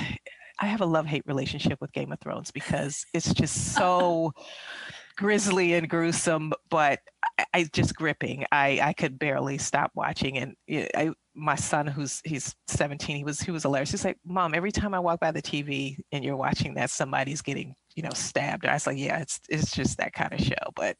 I 0.62 0.66
have 0.66 0.82
a 0.82 0.86
love-hate 0.86 1.24
relationship 1.26 1.80
with 1.80 1.94
Game 1.94 2.12
of 2.12 2.20
Thrones 2.20 2.52
because 2.52 3.06
it's 3.14 3.34
just 3.34 3.74
so 3.76 4.34
grisly 5.20 5.74
and 5.74 5.90
gruesome, 5.90 6.54
but 6.70 7.02
I, 7.38 7.46
I, 7.54 7.64
just 7.74 7.94
gripping. 7.94 8.46
I 8.54 8.80
I 8.82 8.94
could 8.94 9.20
barely 9.20 9.58
stop 9.58 9.92
watching, 9.94 10.38
and 10.38 10.56
I, 10.96 11.12
my 11.36 11.56
son, 11.56 11.88
who's 11.88 12.22
he's 12.24 12.56
17, 12.68 13.18
he 13.18 13.24
was 13.26 13.42
he 13.42 13.52
was 13.52 13.64
hilarious. 13.64 13.92
He's 13.92 14.06
like, 14.06 14.18
"Mom, 14.26 14.56
every 14.56 14.72
time 14.72 14.94
I 14.94 15.00
walk 15.00 15.20
by 15.20 15.32
the 15.32 15.42
TV 15.42 15.98
and 16.14 16.24
you're 16.24 16.38
watching 16.38 16.74
that, 16.76 16.90
somebody's 16.90 17.42
getting 17.42 17.76
you 17.96 18.04
know 18.04 18.14
stabbed." 18.14 18.66
I 18.66 18.74
was 18.74 18.88
like, 18.88 18.98
"Yeah, 18.98 19.20
it's 19.20 19.42
it's 19.50 19.72
just 19.72 19.98
that 19.98 20.14
kind 20.14 20.34
of 20.34 20.40
show." 20.40 20.72
But 20.74 20.96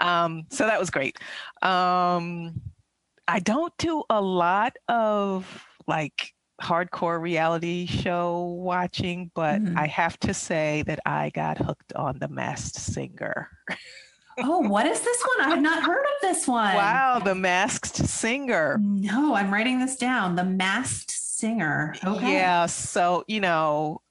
um, 0.00 0.46
so 0.50 0.66
that 0.66 0.80
was 0.80 0.90
great. 0.90 1.16
Um, 1.62 2.60
I 3.28 3.38
don't 3.38 3.72
do 3.78 4.02
a 4.10 4.20
lot 4.20 4.74
of 4.88 5.64
like 5.86 6.34
hardcore 6.60 7.20
reality 7.20 7.86
show 7.86 8.56
watching, 8.58 9.30
but 9.34 9.60
mm-hmm. 9.60 9.78
I 9.78 9.86
have 9.86 10.18
to 10.20 10.34
say 10.34 10.82
that 10.86 11.00
I 11.06 11.30
got 11.30 11.58
hooked 11.58 11.92
on 11.94 12.18
The 12.18 12.28
Masked 12.28 12.76
Singer. 12.76 13.48
oh, 14.38 14.60
what 14.60 14.86
is 14.86 15.00
this 15.00 15.24
one? 15.36 15.46
I 15.46 15.50
have 15.50 15.62
not 15.62 15.82
heard 15.82 16.02
of 16.02 16.20
this 16.22 16.46
one. 16.48 16.74
Wow, 16.74 17.20
The 17.24 17.34
Masked 17.34 17.96
Singer. 17.96 18.78
No, 18.80 19.34
I'm 19.34 19.52
writing 19.52 19.80
this 19.80 19.96
down. 19.96 20.36
The 20.36 20.44
Masked 20.44 21.10
Singer. 21.10 21.94
Okay. 22.04 22.32
Yeah. 22.34 22.66
So, 22.66 23.24
you 23.26 23.40
know, 23.40 24.02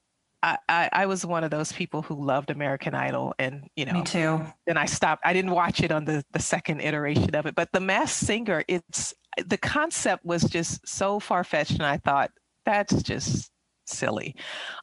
I, 0.42 0.58
I, 0.68 0.88
I, 0.92 1.06
was 1.06 1.26
one 1.26 1.44
of 1.44 1.50
those 1.50 1.70
people 1.70 2.02
who 2.02 2.14
loved 2.14 2.50
American 2.50 2.94
Idol, 2.94 3.34
and 3.38 3.68
you 3.76 3.84
know, 3.84 3.92
me 3.92 4.02
too. 4.02 4.40
Then 4.66 4.78
I 4.78 4.86
stopped. 4.86 5.22
I 5.24 5.34
didn't 5.34 5.50
watch 5.50 5.82
it 5.82 5.92
on 5.92 6.06
the 6.06 6.24
the 6.32 6.38
second 6.38 6.80
iteration 6.80 7.34
of 7.34 7.44
it, 7.44 7.54
but 7.54 7.70
the 7.72 7.80
Masked 7.80 8.24
Singer, 8.24 8.64
it's 8.68 9.12
the 9.44 9.58
concept 9.58 10.24
was 10.24 10.42
just 10.44 10.86
so 10.88 11.20
far 11.20 11.44
fetched, 11.44 11.72
and 11.72 11.82
I 11.82 11.98
thought 11.98 12.30
that's 12.64 13.02
just 13.02 13.50
silly. 13.86 14.36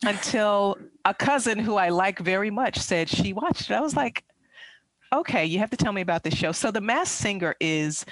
Until 0.04 0.78
a 1.06 1.14
cousin 1.14 1.60
who 1.60 1.76
I 1.76 1.90
like 1.90 2.20
very 2.20 2.52
much 2.52 2.78
said 2.78 3.10
she 3.10 3.34
watched 3.34 3.70
it. 3.70 3.74
I 3.74 3.82
was 3.82 3.96
like, 3.96 4.24
okay, 5.14 5.46
you 5.46 5.60
have 5.60 5.70
to 5.70 5.78
tell 5.78 5.94
me 5.94 6.02
about 6.02 6.24
this 6.24 6.36
show. 6.36 6.52
So 6.52 6.72
the 6.72 6.82
Masked 6.82 7.16
Singer 7.16 7.56
is 7.60 8.06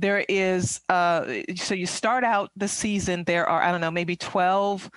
there 0.00 0.24
is 0.28 0.80
uh 0.88 1.26
so 1.56 1.74
you 1.74 1.84
start 1.86 2.24
out 2.24 2.50
the 2.56 2.66
season 2.66 3.22
there 3.24 3.46
are 3.46 3.62
i 3.62 3.70
don't 3.70 3.82
know 3.82 3.90
maybe 3.90 4.16
12 4.16 4.90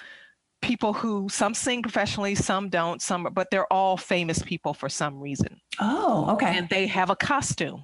people 0.61 0.93
who 0.93 1.27
some 1.29 1.53
sing 1.53 1.81
professionally 1.81 2.35
some 2.35 2.69
don't 2.69 3.01
some 3.01 3.27
but 3.33 3.51
they're 3.51 3.71
all 3.71 3.97
famous 3.97 4.41
people 4.41 4.73
for 4.73 4.87
some 4.87 5.19
reason 5.19 5.59
oh 5.81 6.31
okay 6.31 6.57
and 6.57 6.69
they 6.69 6.87
have 6.87 7.09
a 7.09 7.15
costume 7.17 7.83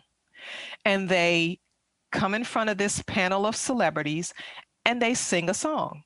and 0.85 1.09
they 1.09 1.59
come 2.11 2.33
in 2.33 2.43
front 2.43 2.69
of 2.69 2.77
this 2.77 3.03
panel 3.05 3.45
of 3.45 3.55
celebrities 3.55 4.33
and 4.85 5.01
they 5.01 5.13
sing 5.13 5.49
a 5.49 5.53
song 5.53 6.01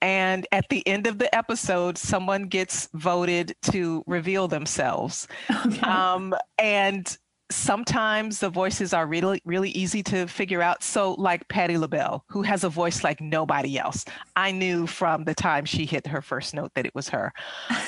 and 0.00 0.46
at 0.52 0.68
the 0.68 0.86
end 0.86 1.06
of 1.06 1.18
the 1.18 1.34
episode, 1.34 1.98
someone 1.98 2.44
gets 2.44 2.88
voted 2.94 3.54
to 3.70 4.04
reveal 4.06 4.48
themselves. 4.48 5.26
Okay. 5.66 5.80
Um, 5.80 6.34
and 6.58 7.16
sometimes 7.50 8.40
the 8.40 8.50
voices 8.50 8.92
are 8.92 9.06
really, 9.06 9.40
really 9.44 9.70
easy 9.70 10.02
to 10.04 10.26
figure 10.26 10.62
out. 10.62 10.82
So, 10.82 11.12
like 11.14 11.48
Patti 11.48 11.78
LaBelle, 11.78 12.24
who 12.28 12.42
has 12.42 12.64
a 12.64 12.68
voice 12.68 13.02
like 13.02 13.20
nobody 13.20 13.78
else. 13.78 14.04
I 14.36 14.52
knew 14.52 14.86
from 14.86 15.24
the 15.24 15.34
time 15.34 15.64
she 15.64 15.86
hit 15.86 16.06
her 16.06 16.22
first 16.22 16.54
note 16.54 16.72
that 16.74 16.86
it 16.86 16.94
was 16.94 17.08
her. 17.08 17.32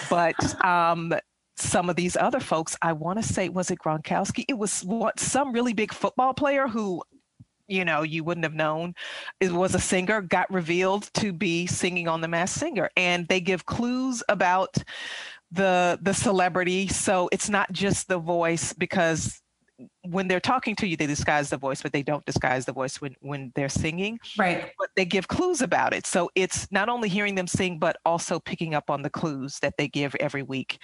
But 0.09 0.65
um, 0.65 1.15
some 1.57 1.91
of 1.91 1.97
these 1.97 2.17
other 2.17 2.41
folks, 2.41 2.77
I 2.83 2.93
want 2.93 3.23
to 3.23 3.27
say, 3.27 3.49
was 3.49 3.71
it 3.71 3.79
Gronkowski? 3.79 4.45
It 4.49 4.59
was 4.59 4.81
what 4.83 5.21
some 5.21 5.53
really 5.53 5.75
big 5.75 5.93
football 5.93 6.33
player 6.33 6.67
who 6.67 7.03
you 7.71 7.85
know 7.85 8.03
you 8.03 8.25
wouldn't 8.25 8.45
have 8.45 8.55
known 8.55 8.95
it 9.41 9.53
was 9.53 9.75
a 9.75 9.79
singer 9.79 10.21
got 10.21 10.51
revealed 10.51 11.11
to 11.15 11.33
be 11.33 11.67
singing 11.67 12.09
on 12.09 12.21
the 12.21 12.29
masked 12.29 12.59
singer. 12.59 12.91
And 12.97 13.27
they 13.29 13.41
give 13.41 13.67
clues 13.67 14.23
about 14.29 14.77
the 15.51 15.99
the 16.03 16.15
celebrity. 16.15 16.89
So 16.89 17.29
it's 17.33 17.49
not 17.49 17.73
just 17.73 18.09
the 18.09 18.19
voice 18.19 18.73
because 18.73 19.41
when 20.03 20.29
they're 20.29 20.41
talking 20.41 20.77
to 20.77 20.87
you 20.87 20.95
they 20.95 21.07
disguise 21.07 21.49
the 21.49 21.57
voice 21.57 21.81
but 21.81 21.91
they 21.91 22.03
don't 22.03 22.27
disguise 22.27 22.67
the 22.67 22.73
voice 22.73 23.01
when 23.01 23.15
when 23.21 23.53
they're 23.55 23.69
singing. 23.69 24.19
Right. 24.39 24.73
But 24.79 24.91
they 24.95 25.05
give 25.05 25.29
clues 25.29 25.63
about 25.63 25.95
it. 25.95 26.07
So 26.07 26.31
it's 26.35 26.71
not 26.71 26.89
only 26.89 27.09
hearing 27.09 27.35
them 27.35 27.47
sing 27.47 27.79
but 27.79 27.97
also 28.05 28.39
picking 28.39 28.75
up 28.75 28.91
on 28.91 29.03
the 29.03 29.11
clues 29.11 29.59
that 29.61 29.77
they 29.79 29.89
give 29.89 30.15
every 30.21 30.43
week 30.43 30.79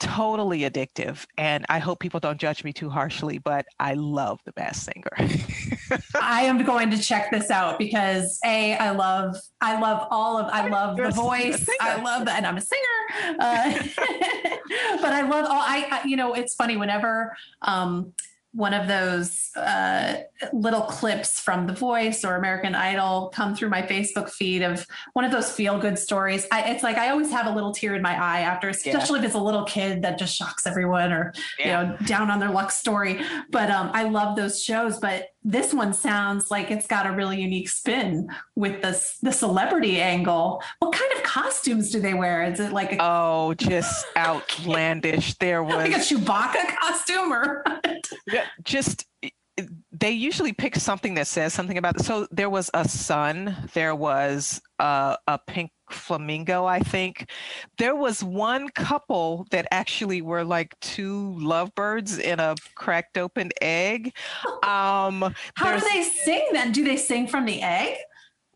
totally 0.00 0.60
addictive 0.60 1.26
and 1.36 1.66
i 1.68 1.78
hope 1.78 1.98
people 1.98 2.20
don't 2.20 2.38
judge 2.38 2.62
me 2.62 2.72
too 2.72 2.88
harshly 2.88 3.38
but 3.38 3.66
i 3.80 3.94
love 3.94 4.40
the 4.44 4.52
masked 4.56 4.92
singer. 4.92 5.30
I 6.20 6.42
am 6.42 6.64
going 6.64 6.90
to 6.90 6.98
check 6.98 7.30
this 7.30 7.50
out 7.50 7.78
because 7.78 8.38
a 8.44 8.76
i 8.76 8.90
love 8.90 9.36
i 9.60 9.80
love 9.80 10.06
all 10.10 10.38
of 10.38 10.46
i 10.52 10.68
love 10.68 10.96
You're 10.98 11.08
the 11.08 11.14
voice. 11.14 11.68
I 11.80 12.00
love 12.00 12.26
that 12.26 12.36
and 12.36 12.46
i'm 12.46 12.56
a 12.56 12.60
singer. 12.60 13.36
Uh, 13.40 13.72
but 15.00 15.12
i 15.12 15.22
love 15.22 15.46
all 15.46 15.60
I, 15.60 15.86
I 15.90 16.06
you 16.06 16.16
know 16.16 16.34
it's 16.34 16.54
funny 16.54 16.76
whenever 16.76 17.36
um 17.62 18.12
one 18.52 18.72
of 18.72 18.88
those 18.88 19.50
uh, 19.56 20.22
little 20.52 20.82
clips 20.82 21.38
from 21.38 21.66
The 21.66 21.74
Voice 21.74 22.24
or 22.24 22.36
American 22.36 22.74
Idol 22.74 23.30
come 23.34 23.54
through 23.54 23.68
my 23.68 23.82
Facebook 23.82 24.30
feed 24.30 24.62
of 24.62 24.86
one 25.12 25.24
of 25.24 25.30
those 25.30 25.50
feel 25.52 25.78
good 25.78 25.98
stories. 25.98 26.46
I, 26.50 26.70
it's 26.70 26.82
like 26.82 26.96
I 26.96 27.10
always 27.10 27.30
have 27.30 27.46
a 27.46 27.50
little 27.50 27.72
tear 27.72 27.94
in 27.94 28.02
my 28.02 28.14
eye 28.14 28.40
after, 28.40 28.68
especially 28.70 29.18
yeah. 29.18 29.24
if 29.24 29.26
it's 29.26 29.34
a 29.34 29.42
little 29.42 29.64
kid 29.64 30.02
that 30.02 30.18
just 30.18 30.34
shocks 30.34 30.66
everyone 30.66 31.12
or 31.12 31.32
yeah. 31.58 31.82
you 31.82 31.88
know 31.88 31.96
down 32.06 32.30
on 32.30 32.38
their 32.38 32.50
luck 32.50 32.70
story. 32.70 33.20
But 33.50 33.70
um, 33.70 33.90
I 33.92 34.04
love 34.04 34.36
those 34.36 34.62
shows. 34.62 34.98
But 34.98 35.28
this 35.48 35.72
one 35.72 35.94
sounds 35.94 36.50
like 36.50 36.70
it's 36.70 36.86
got 36.86 37.06
a 37.06 37.12
really 37.12 37.40
unique 37.40 37.70
spin 37.70 38.28
with 38.54 38.82
the 38.82 39.02
the 39.22 39.32
celebrity 39.32 39.98
angle. 40.00 40.62
What 40.80 40.92
kind 40.92 41.10
of 41.14 41.22
costumes 41.22 41.90
do 41.90 42.00
they 42.00 42.12
wear? 42.12 42.44
Is 42.44 42.60
it 42.60 42.72
like 42.72 42.92
a- 42.92 42.98
oh, 43.00 43.54
just 43.54 44.06
outlandish? 44.16 45.34
There 45.38 45.64
was 45.64 45.74
like 45.76 45.92
a 45.92 46.00
Chewbacca 46.00 46.76
costume 46.76 47.32
or 47.32 47.64
just 48.62 49.06
eh, 49.22 49.30
they 49.90 50.10
usually 50.10 50.52
pick 50.52 50.76
something 50.76 51.14
that 51.14 51.26
says 51.26 51.54
something 51.54 51.78
about 51.78 51.96
it. 51.96 52.04
So 52.04 52.28
there 52.30 52.50
was 52.50 52.70
a 52.74 52.86
sun, 52.86 53.56
there 53.72 53.94
was 53.94 54.60
a, 54.78 55.16
a, 55.26 55.38
pink 55.38 55.72
flamingo, 55.92 56.64
I 56.64 56.80
think. 56.80 57.30
There 57.78 57.94
was 57.94 58.22
one 58.22 58.68
couple 58.70 59.46
that 59.50 59.66
actually 59.70 60.22
were 60.22 60.44
like 60.44 60.78
two 60.80 61.38
lovebirds 61.38 62.18
in 62.18 62.40
a 62.40 62.54
cracked 62.74 63.18
open 63.18 63.50
egg. 63.60 64.14
Um, 64.62 65.34
How 65.54 65.78
do 65.78 65.80
they 65.80 66.02
sing 66.02 66.48
then? 66.52 66.72
Do 66.72 66.84
they 66.84 66.96
sing 66.96 67.26
from 67.26 67.44
the 67.44 67.62
egg? 67.62 67.96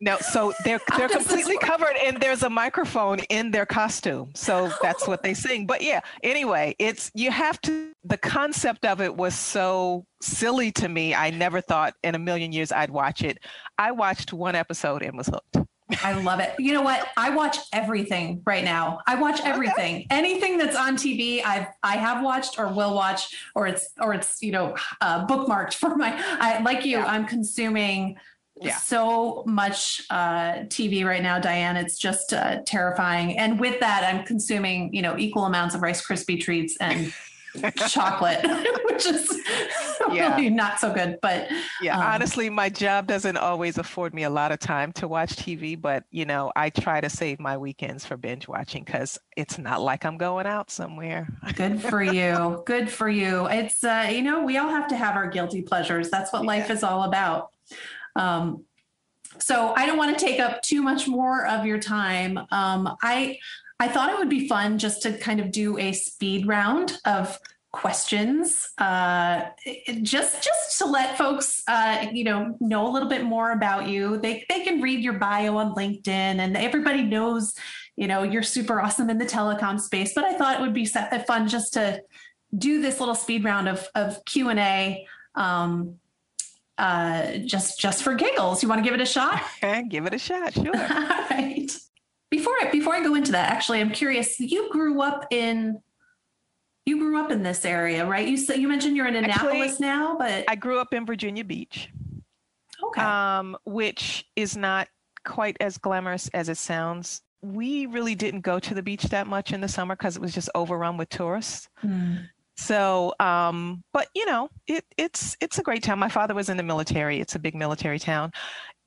No, 0.03 0.19
so 0.19 0.53
they're 0.65 0.81
they're 0.99 1.09
completely 1.09 1.57
covered 1.59 1.97
and 2.05 2.21
there's 2.21 2.43
a 2.43 2.51
microphone 2.51 3.21
in 3.31 3.53
their 3.53 3.65
costume. 3.65 4.33
So 4.35 4.71
that's 4.83 5.07
what 5.07 5.23
they 5.23 5.33
sing. 5.33 5.65
But 5.65 5.81
yeah, 5.81 6.01
anyway, 6.25 6.75
it's 6.81 7.11
you 7.15 7.31
have 7.31 7.61
to 7.63 7.93
the 8.03 8.19
concept 8.19 8.85
of 8.85 9.01
it 9.01 9.17
was 9.17 9.35
so 9.35 10.05
silly 10.21 10.73
to 10.73 10.89
me. 10.89 11.15
I 11.15 11.31
never 11.31 11.61
thought 11.61 11.95
in 12.03 12.17
a 12.17 12.19
million 12.19 12.51
years 12.51 12.73
I'd 12.73 12.91
watch 12.91 13.23
it. 13.23 13.39
I 13.79 13.93
watched 13.93 14.33
one 14.33 14.57
episode 14.57 15.03
and 15.03 15.17
was 15.17 15.29
hooked. 15.29 15.69
I 16.03 16.13
love 16.21 16.41
it. 16.41 16.55
You 16.59 16.73
know 16.73 16.83
what? 16.83 17.09
I 17.17 17.31
watch 17.31 17.59
everything 17.73 18.43
right 18.45 18.65
now. 18.65 19.01
I 19.07 19.15
watch 19.17 19.41
everything. 19.45 19.97
Okay. 19.97 20.07
Anything 20.11 20.59
that's 20.59 20.77
on 20.77 20.97
TV, 20.97 21.45
I've 21.45 21.67
I 21.83 21.97
have 21.97 22.23
watched 22.23 22.59
or 22.59 22.69
will 22.69 22.95
watch, 22.95 23.37
or 23.55 23.67
it's 23.67 23.91
or 24.01 24.15
it's 24.15 24.43
you 24.43 24.53
know 24.53 24.77
uh, 25.01 25.27
bookmarked 25.27 25.75
for 25.83 25.97
my. 25.97 26.15
I 26.41 26.61
like 26.63 26.85
you. 26.85 26.99
Yeah. 26.99 27.07
I'm 27.07 27.27
consuming 27.27 28.17
yeah. 28.61 28.77
so 28.77 29.45
much 29.47 30.03
uh, 30.11 30.65
TV 30.65 31.05
right 31.05 31.23
now, 31.23 31.39
Diane. 31.39 31.77
It's 31.77 31.99
just 31.99 32.33
uh, 32.33 32.61
terrifying. 32.67 33.39
And 33.39 33.59
with 33.59 33.81
that, 33.81 34.05
I'm 34.05 34.25
consuming, 34.25 34.95
you 34.95 35.03
know, 35.03 35.17
equal 35.19 35.47
amounts 35.47 35.75
of 35.75 35.83
Rice 35.83 36.07
Krispie 36.07 36.41
treats 36.41 36.77
and 36.79 37.13
chocolate, 37.89 38.41
which 38.85 39.07
is 39.07 39.41
yeah. 40.11 40.35
really 40.35 40.51
not 40.51 40.79
so 40.79 40.93
good. 40.93 41.19
But 41.23 41.49
yeah, 41.81 41.99
um, 41.99 42.07
honestly, 42.07 42.49
my 42.51 42.69
job 42.69 43.07
doesn't 43.07 43.37
always 43.37 43.79
afford 43.79 44.15
me 44.15 44.25
a 44.25 44.31
lot 44.31 44.53
of 44.53 44.59
time 44.59 44.93
to 44.93 45.09
watch 45.09 45.37
TV, 45.37 45.81
but 45.81 46.05
you 46.11 46.25
know, 46.25 46.53
I 46.57 46.71
try 46.71 47.01
to 47.01 47.11
save 47.11 47.41
my 47.41 47.57
weekends 47.57 48.05
for 48.05 48.17
binge 48.17 48.49
watching 48.49 48.85
because 48.85 49.19
it's 49.37 49.59
not 49.59 49.83
like 49.83 50.05
I'm 50.05 50.17
going 50.17 50.47
out 50.47 50.71
somewhere. 50.71 51.29
good 51.55 51.81
for 51.81 52.03
you. 52.03 52.63
Good 52.67 52.91
for 52.91 53.09
you. 53.09 53.47
It's 53.47 53.85
uh, 53.85 54.09
you 54.11 54.23
know, 54.23 54.43
we 54.45 54.57
all 54.57 54.71
have 54.71 54.89
to 54.89 54.97
have 54.97 55.17
our 55.17 55.29
guilty 55.29 55.63
pleasures. 55.63 56.11
That's 56.11 56.33
what 56.33 56.43
yeah. 56.43 56.49
life 56.49 56.71
is 56.71 56.83
all 56.83 57.05
about. 57.05 57.51
Um, 58.17 58.65
so 59.39 59.73
I 59.77 59.87
don't 59.87 59.97
want 59.97 60.17
to 60.17 60.25
take 60.25 60.41
up 60.41 60.63
too 60.63 60.83
much 60.83 61.09
more 61.09 61.47
of 61.47 61.65
your 61.65 61.79
time. 61.79 62.39
Um, 62.51 62.97
I 63.03 63.39
I 63.83 63.89
thought 63.89 64.11
it 64.11 64.19
would 64.19 64.29
be 64.29 64.47
fun 64.47 64.79
just 64.79 65.03
to 65.03 65.19
kind 65.19 65.41
of 65.41 65.51
do 65.51 65.77
a 65.77 65.93
speed 65.93 66.47
round 66.47 66.99
of 67.05 67.37
questions 67.73 68.71
uh, 68.79 69.47
just 70.03 70.41
just 70.41 70.79
to 70.79 70.85
let 70.85 71.19
folks 71.19 71.65
uh, 71.67 72.07
you 72.13 72.23
know 72.23 72.57
know 72.61 72.87
a 72.87 72.91
little 72.93 73.09
bit 73.09 73.25
more 73.25 73.51
about 73.51 73.89
you. 73.89 74.19
They 74.19 74.45
they 74.49 74.61
can 74.61 74.81
read 74.81 75.01
your 75.01 75.15
bio 75.15 75.57
on 75.57 75.75
linkedin 75.75 76.39
and 76.39 76.57
everybody 76.57 77.03
knows 77.03 77.55
you 77.97 78.07
know 78.07 78.23
you're 78.23 78.45
super 78.45 78.81
awesome 78.81 79.11
in 79.11 79.19
the 79.19 79.27
telecom 79.27 79.79
space 79.81 80.15
but 80.15 80.25
i 80.25 80.33
thought 80.33 80.59
it 80.59 80.63
would 80.63 80.73
be 80.73 80.87
fun 80.87 81.47
just 81.47 81.75
to 81.75 82.01
do 82.57 82.81
this 82.81 83.01
little 83.01 83.15
speed 83.15 83.45
round 83.45 83.69
of 83.69 83.87
of 83.95 84.25
q&a 84.25 85.07
um, 85.35 85.97
uh, 86.79 87.37
just 87.45 87.79
just 87.79 88.03
for 88.03 88.15
giggles. 88.15 88.63
You 88.63 88.69
want 88.69 88.79
to 88.79 88.85
give 88.85 88.99
it 88.99 89.03
a 89.03 89.07
shot? 89.07 89.43
Give 89.91 90.07
it 90.07 90.15
a 90.15 90.19
shot 90.19 90.55
sure. 90.55 90.67
All 90.77 91.27
right 91.31 91.71
before 92.33 92.55
I, 92.61 92.71
before 92.73 92.95
I 92.95 93.03
go 93.03 93.15
into 93.15 93.31
that 93.33 93.53
actually 93.53 93.81
i'm 93.81 93.91
curious 93.91 94.41
you 94.41 94.69
grew 94.71 95.01
up 95.01 95.27
in 95.31 95.81
you 96.85 96.99
grew 96.99 97.19
up 97.21 97.31
in 97.31 97.43
this 97.43 97.65
area, 97.65 98.05
right? 98.05 98.27
You 98.27 98.37
said 98.37 98.59
you 98.59 98.69
mentioned 98.69 98.97
you're 98.97 99.07
in 99.07 99.15
Annapolis 99.15 99.73
Actually, 99.73 99.87
now, 99.87 100.17
but 100.19 100.45
I 100.49 100.57
grew 100.57 100.79
up 100.79 100.93
in 100.93 101.07
Virginia 101.07 101.45
Beach. 101.45 101.91
Okay. 102.83 103.01
Um, 103.01 103.57
which 103.65 104.27
is 104.35 104.57
not 104.57 104.89
quite 105.25 105.57
as 105.61 105.79
glamorous 105.79 106.29
as 106.35 106.49
it 106.49 106.57
sounds. 106.57 107.23
We 107.41 107.87
really 107.87 108.15
didn't 108.15 108.41
go 108.41 108.59
to 108.59 108.75
the 108.75 108.83
beach 108.83 109.05
that 109.05 109.27
much 109.27 109.53
in 109.53 109.61
the 109.61 109.69
summer 109.69 109.95
because 109.95 110.17
it 110.17 110.23
was 110.23 110.35
just 110.35 110.51
overrun 110.55 110.97
with 110.97 111.09
tourists. 111.09 111.69
Mm. 111.85 112.29
So, 112.57 113.15
um, 113.19 113.83
but 113.93 114.09
you 114.15 114.27
know, 114.27 114.51
it, 114.67 114.85
it's 114.97 115.37
it's 115.41 115.59
a 115.59 115.63
great 115.63 115.83
town. 115.83 115.99
My 115.99 116.09
father 116.09 116.35
was 116.35 116.49
in 116.49 116.57
the 116.57 116.63
military. 116.63 117.21
It's 117.21 117.35
a 117.35 117.39
big 117.39 117.55
military 117.55 117.99
town. 117.99 118.33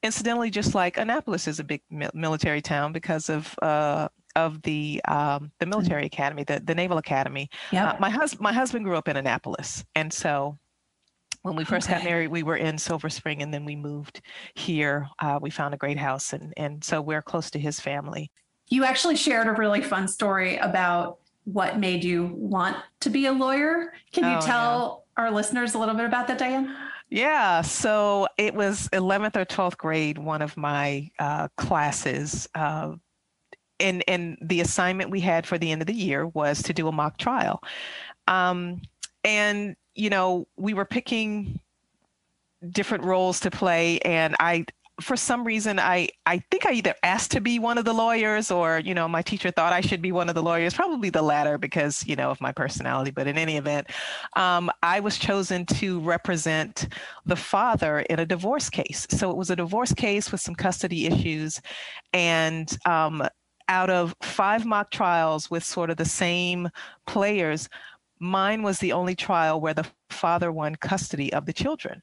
Incidentally, 0.06 0.52
just 0.52 0.76
like 0.76 0.98
Annapolis 0.98 1.48
is 1.48 1.60
a 1.60 1.64
big 1.64 1.82
military 2.14 2.62
town 2.62 2.92
because 2.92 3.28
of 3.28 3.58
uh, 3.64 4.08
of 4.36 4.62
the 4.62 5.02
um, 5.08 5.52
the 5.60 5.66
military 5.66 6.06
academy, 6.06 6.44
the, 6.44 6.62
the 6.64 6.76
Naval 6.76 7.00
Academy. 7.00 7.50
Yeah. 7.72 7.90
Uh, 7.90 7.98
my 8.00 8.12
husband 8.12 8.42
my 8.42 8.54
husband 8.54 8.86
grew 8.86 8.96
up 8.96 9.08
in 9.08 9.18
Annapolis, 9.18 9.84
and 9.96 10.14
so 10.14 10.60
when 11.42 11.56
we 11.56 11.64
first 11.64 11.88
okay. 11.88 11.98
got 11.98 12.06
married, 12.06 12.28
we 12.28 12.44
were 12.44 12.58
in 12.58 12.78
Silver 12.78 13.10
Spring, 13.10 13.42
and 13.42 13.52
then 13.52 13.66
we 13.66 13.76
moved 13.76 14.22
here. 14.54 15.08
Uh, 15.18 15.40
we 15.42 15.50
found 15.50 15.74
a 15.74 15.78
great 15.78 15.98
house, 15.98 16.34
and 16.34 16.54
and 16.56 16.84
so 16.84 17.02
we're 17.02 17.24
close 17.24 17.50
to 17.50 17.60
his 17.60 17.80
family. 17.80 18.30
You 18.68 18.84
actually 18.84 19.16
shared 19.16 19.48
a 19.48 19.54
really 19.54 19.82
fun 19.82 20.08
story 20.08 20.58
about 20.58 21.18
what 21.46 21.80
made 21.80 22.04
you 22.04 22.32
want 22.36 22.78
to 23.00 23.10
be 23.10 23.26
a 23.26 23.32
lawyer. 23.32 23.94
Can 24.12 24.24
you 24.24 24.38
oh, 24.38 24.42
tell 24.42 25.06
yeah. 25.18 25.24
our 25.24 25.32
listeners 25.32 25.74
a 25.74 25.80
little 25.80 25.96
bit 25.96 26.06
about 26.06 26.28
that, 26.28 26.38
Diane? 26.38 26.76
Yeah, 27.10 27.62
so 27.62 28.28
it 28.38 28.54
was 28.56 28.90
11th 28.92 29.36
or 29.38 29.46
12th 29.46 29.78
grade, 29.78 30.18
one 30.18 30.42
of 30.42 30.58
my 30.58 31.10
uh, 31.20 31.48
classes. 31.56 32.48
Uh, 32.56 32.96
and 33.80 34.04
and 34.08 34.38
the 34.42 34.62
assignment 34.62 35.10
we 35.12 35.20
had 35.20 35.46
for 35.46 35.58
the 35.58 35.72
end 35.72 35.82
of 35.82 35.88
the 35.88 35.94
year 35.94 36.28
was 36.28 36.62
to 36.64 36.74
do 36.74 36.88
a 36.88 36.92
mock 36.92 37.18
trial 37.18 37.62
um, 38.28 38.82
and 39.24 39.76
you 39.96 40.10
know 40.10 40.48
we 40.58 40.74
were 40.74 40.86
picking 40.86 41.60
different 42.70 43.04
roles 43.04 43.40
to 43.40 43.52
play 43.52 44.00
and 44.00 44.36
i 44.40 44.66
for 45.02 45.18
some 45.18 45.44
reason 45.44 45.78
i 45.78 46.08
i 46.26 46.40
think 46.50 46.66
i 46.66 46.72
either 46.72 46.96
asked 47.04 47.32
to 47.32 47.42
be 47.42 47.60
one 47.60 47.78
of 47.78 47.84
the 47.84 47.94
lawyers 47.94 48.50
or 48.50 48.80
you 48.80 48.94
know 48.94 49.08
my 49.08 49.22
teacher 49.22 49.52
thought 49.52 49.74
i 49.74 49.82
should 49.82 50.02
be 50.02 50.12
one 50.12 50.30
of 50.30 50.36
the 50.36 50.42
lawyers 50.42 50.74
probably 50.74 51.10
the 51.10 51.22
latter 51.22 51.58
because 51.58 52.06
you 52.08 52.16
know 52.16 52.32
of 52.32 52.40
my 52.40 52.52
personality 52.52 53.12
but 53.12 53.28
in 53.28 53.38
any 53.38 53.58
event 53.58 53.88
um, 54.38 54.72
i 54.84 55.00
was 55.00 55.18
chosen 55.18 55.66
to 55.66 56.00
represent 56.00 56.88
the 57.26 57.36
father 57.36 58.00
in 58.10 58.20
a 58.20 58.26
divorce 58.26 58.70
case 58.70 59.06
so 59.10 59.30
it 59.30 59.36
was 59.36 59.50
a 59.50 59.56
divorce 59.56 59.94
case 59.94 60.32
with 60.32 60.40
some 60.40 60.56
custody 60.56 61.08
issues 61.08 61.62
and 62.14 62.78
um, 62.86 63.22
out 63.68 63.90
of 63.90 64.16
five 64.22 64.66
mock 64.66 64.92
trials 64.92 65.50
with 65.50 65.64
sort 65.64 65.90
of 65.90 65.98
the 65.98 66.06
same 66.06 66.70
players, 67.08 67.70
mine 68.20 68.64
was 68.64 68.80
the 68.80 68.92
only 68.92 69.16
trial 69.16 69.60
where 69.60 69.74
the 69.74 69.86
father 70.10 70.52
won 70.52 70.76
custody 70.76 71.34
of 71.34 71.46
the 71.46 71.54
children. 71.54 72.02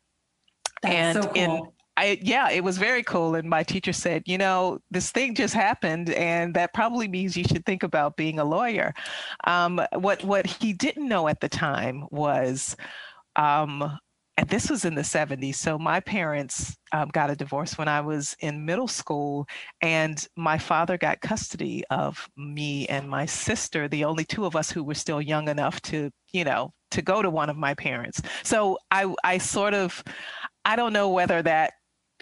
That's 0.83 0.95
and 0.95 1.23
so 1.23 1.29
cool. 1.31 1.37
in 1.37 1.69
I 1.97 2.19
yeah, 2.23 2.51
it 2.51 2.65
was 2.65 2.79
very 2.79 3.03
cool. 3.03 3.35
And 3.35 3.49
my 3.49 3.63
teacher 3.63 3.93
said, 3.93 4.23
you 4.27 4.39
know, 4.39 4.79
this 4.91 5.11
thing 5.11 5.35
just 5.35 5.55
happened, 5.55 6.11
and 6.11 6.55
that 6.55 6.73
probably 6.75 7.09
means 7.09 7.37
you 7.37 7.45
should 7.45 7.67
think 7.67 7.83
about 7.83 8.17
being 8.17 8.39
a 8.39 8.45
lawyer. 8.45 8.95
Um, 9.45 9.81
what 9.95 10.25
what 10.25 10.47
he 10.47 10.73
didn't 10.73 11.09
know 11.09 11.29
at 11.29 11.41
the 11.41 11.49
time 11.49 12.05
was 12.11 12.77
um, 13.37 13.99
and 14.39 14.49
this 14.49 14.71
was 14.71 14.85
in 14.85 14.95
the 14.95 15.03
70s. 15.03 15.57
So 15.57 15.79
my 15.79 16.01
parents 16.01 16.77
um, 16.93 17.11
got 17.13 17.31
a 17.31 17.37
divorce 17.37 17.77
when 17.77 17.89
I 17.89 18.01
was 18.01 18.35
in 18.41 18.65
middle 18.65 18.89
school, 18.89 19.47
and 19.81 20.27
my 20.37 20.59
father 20.59 20.97
got 20.97 21.21
custody 21.21 21.85
of 21.91 22.29
me 22.37 22.87
and 22.89 23.09
my 23.09 23.27
sister, 23.27 23.89
the 23.89 24.05
only 24.05 24.25
two 24.25 24.47
of 24.47 24.57
us 24.57 24.71
who 24.71 24.85
were 24.85 24.95
still 24.95 25.21
young 25.21 25.49
enough 25.49 25.81
to, 25.83 26.11
you 26.33 26.45
know, 26.45 26.73
to 26.93 27.03
go 27.03 27.21
to 27.21 27.31
one 27.31 27.51
of 27.51 27.57
my 27.57 27.75
parents. 27.75 28.23
So 28.43 28.79
I, 28.91 29.15
I 29.23 29.39
sort 29.39 29.75
of, 29.75 30.03
I 30.65 30.77
don't 30.77 30.93
know 30.93 31.11
whether 31.11 31.43
that 31.43 31.75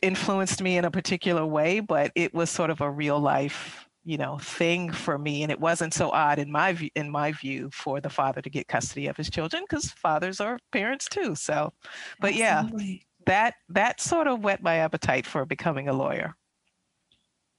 influenced 0.03 0.63
me 0.63 0.77
in 0.77 0.85
a 0.85 0.91
particular 0.91 1.47
way, 1.47 1.81
but 1.81 2.13
it 2.15 2.35
was 2.35 2.51
sort 2.51 2.71
of 2.71 2.81
a 2.81 2.91
real 2.91 3.19
life 3.21 3.87
you 4.03 4.17
know 4.17 4.39
thing 4.39 4.91
for 4.91 5.19
me 5.19 5.43
and 5.43 5.53
it 5.53 5.61
wasn't 5.61 5.93
so 5.93 6.11
odd 6.11 6.39
in 6.39 6.51
my 6.51 6.73
view 6.73 6.89
in 6.95 7.11
my 7.11 7.33
view 7.33 7.69
for 7.71 8.01
the 8.01 8.09
father 8.09 8.41
to 8.41 8.49
get 8.49 8.67
custody 8.67 9.09
of 9.09 9.17
his 9.19 9.29
children 9.29 9.63
because 9.69 9.91
fathers 9.91 10.41
are 10.41 10.59
parents 10.73 11.07
too 11.07 11.35
so 11.35 11.71
but 12.19 12.33
Absolutely. 12.33 12.85
yeah 12.87 12.99
that 13.27 13.55
that 13.69 14.01
sort 14.01 14.27
of 14.27 14.43
whet 14.43 14.63
my 14.63 14.77
appetite 14.77 15.27
for 15.27 15.45
becoming 15.45 15.89
a 15.89 15.93
lawyer. 15.93 16.35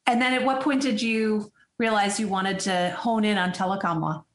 And 0.07 0.21
then 0.21 0.33
at 0.33 0.43
what 0.43 0.61
point 0.61 0.81
did 0.81 1.01
you 1.01 1.51
realize 1.77 2.19
you 2.19 2.27
wanted 2.27 2.59
to 2.61 2.95
hone 2.97 3.23
in 3.23 3.37
on 3.37 3.51
telecom 3.51 4.01
law? 4.01 4.25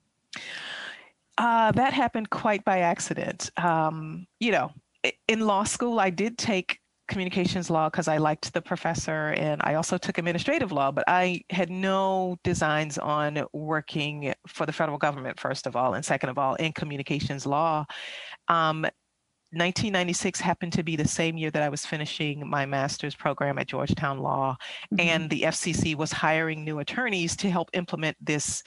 Uh, 1.38 1.70
that 1.72 1.92
happened 1.92 2.30
quite 2.30 2.64
by 2.64 2.78
accident. 2.80 3.50
Um, 3.56 4.26
you 4.40 4.52
know 4.52 4.72
in 5.28 5.46
law 5.46 5.62
school 5.62 6.00
i 6.00 6.10
did 6.10 6.36
take 6.36 6.80
communications 7.08 7.70
law 7.70 7.88
because 7.88 8.08
I 8.08 8.18
liked 8.18 8.52
the 8.52 8.62
professor 8.62 9.28
and 9.36 9.60
I 9.64 9.74
also 9.74 9.98
took 9.98 10.18
administrative 10.18 10.72
law, 10.72 10.90
but 10.90 11.04
I 11.06 11.42
had 11.50 11.70
no 11.70 12.36
designs 12.42 12.98
on 12.98 13.44
working 13.52 14.34
for 14.46 14.66
the 14.66 14.72
federal 14.72 14.98
government, 14.98 15.38
first 15.38 15.66
of 15.66 15.76
all, 15.76 15.94
and 15.94 16.04
second 16.04 16.30
of 16.30 16.38
all, 16.38 16.54
in 16.56 16.72
communications 16.72 17.46
law. 17.46 17.84
Um, 18.48 18.86
1996 19.52 20.40
happened 20.40 20.72
to 20.72 20.82
be 20.82 20.96
the 20.96 21.06
same 21.06 21.38
year 21.38 21.50
that 21.50 21.62
I 21.62 21.68
was 21.68 21.86
finishing 21.86 22.48
my 22.48 22.66
master's 22.66 23.14
program 23.14 23.58
at 23.58 23.68
Georgetown 23.68 24.18
Law, 24.18 24.56
mm-hmm. 24.92 25.08
and 25.08 25.30
the 25.30 25.42
FCC 25.42 25.94
was 25.94 26.12
hiring 26.12 26.64
new 26.64 26.80
attorneys 26.80 27.36
to 27.36 27.50
help 27.50 27.70
implement 27.72 28.16
this 28.20 28.62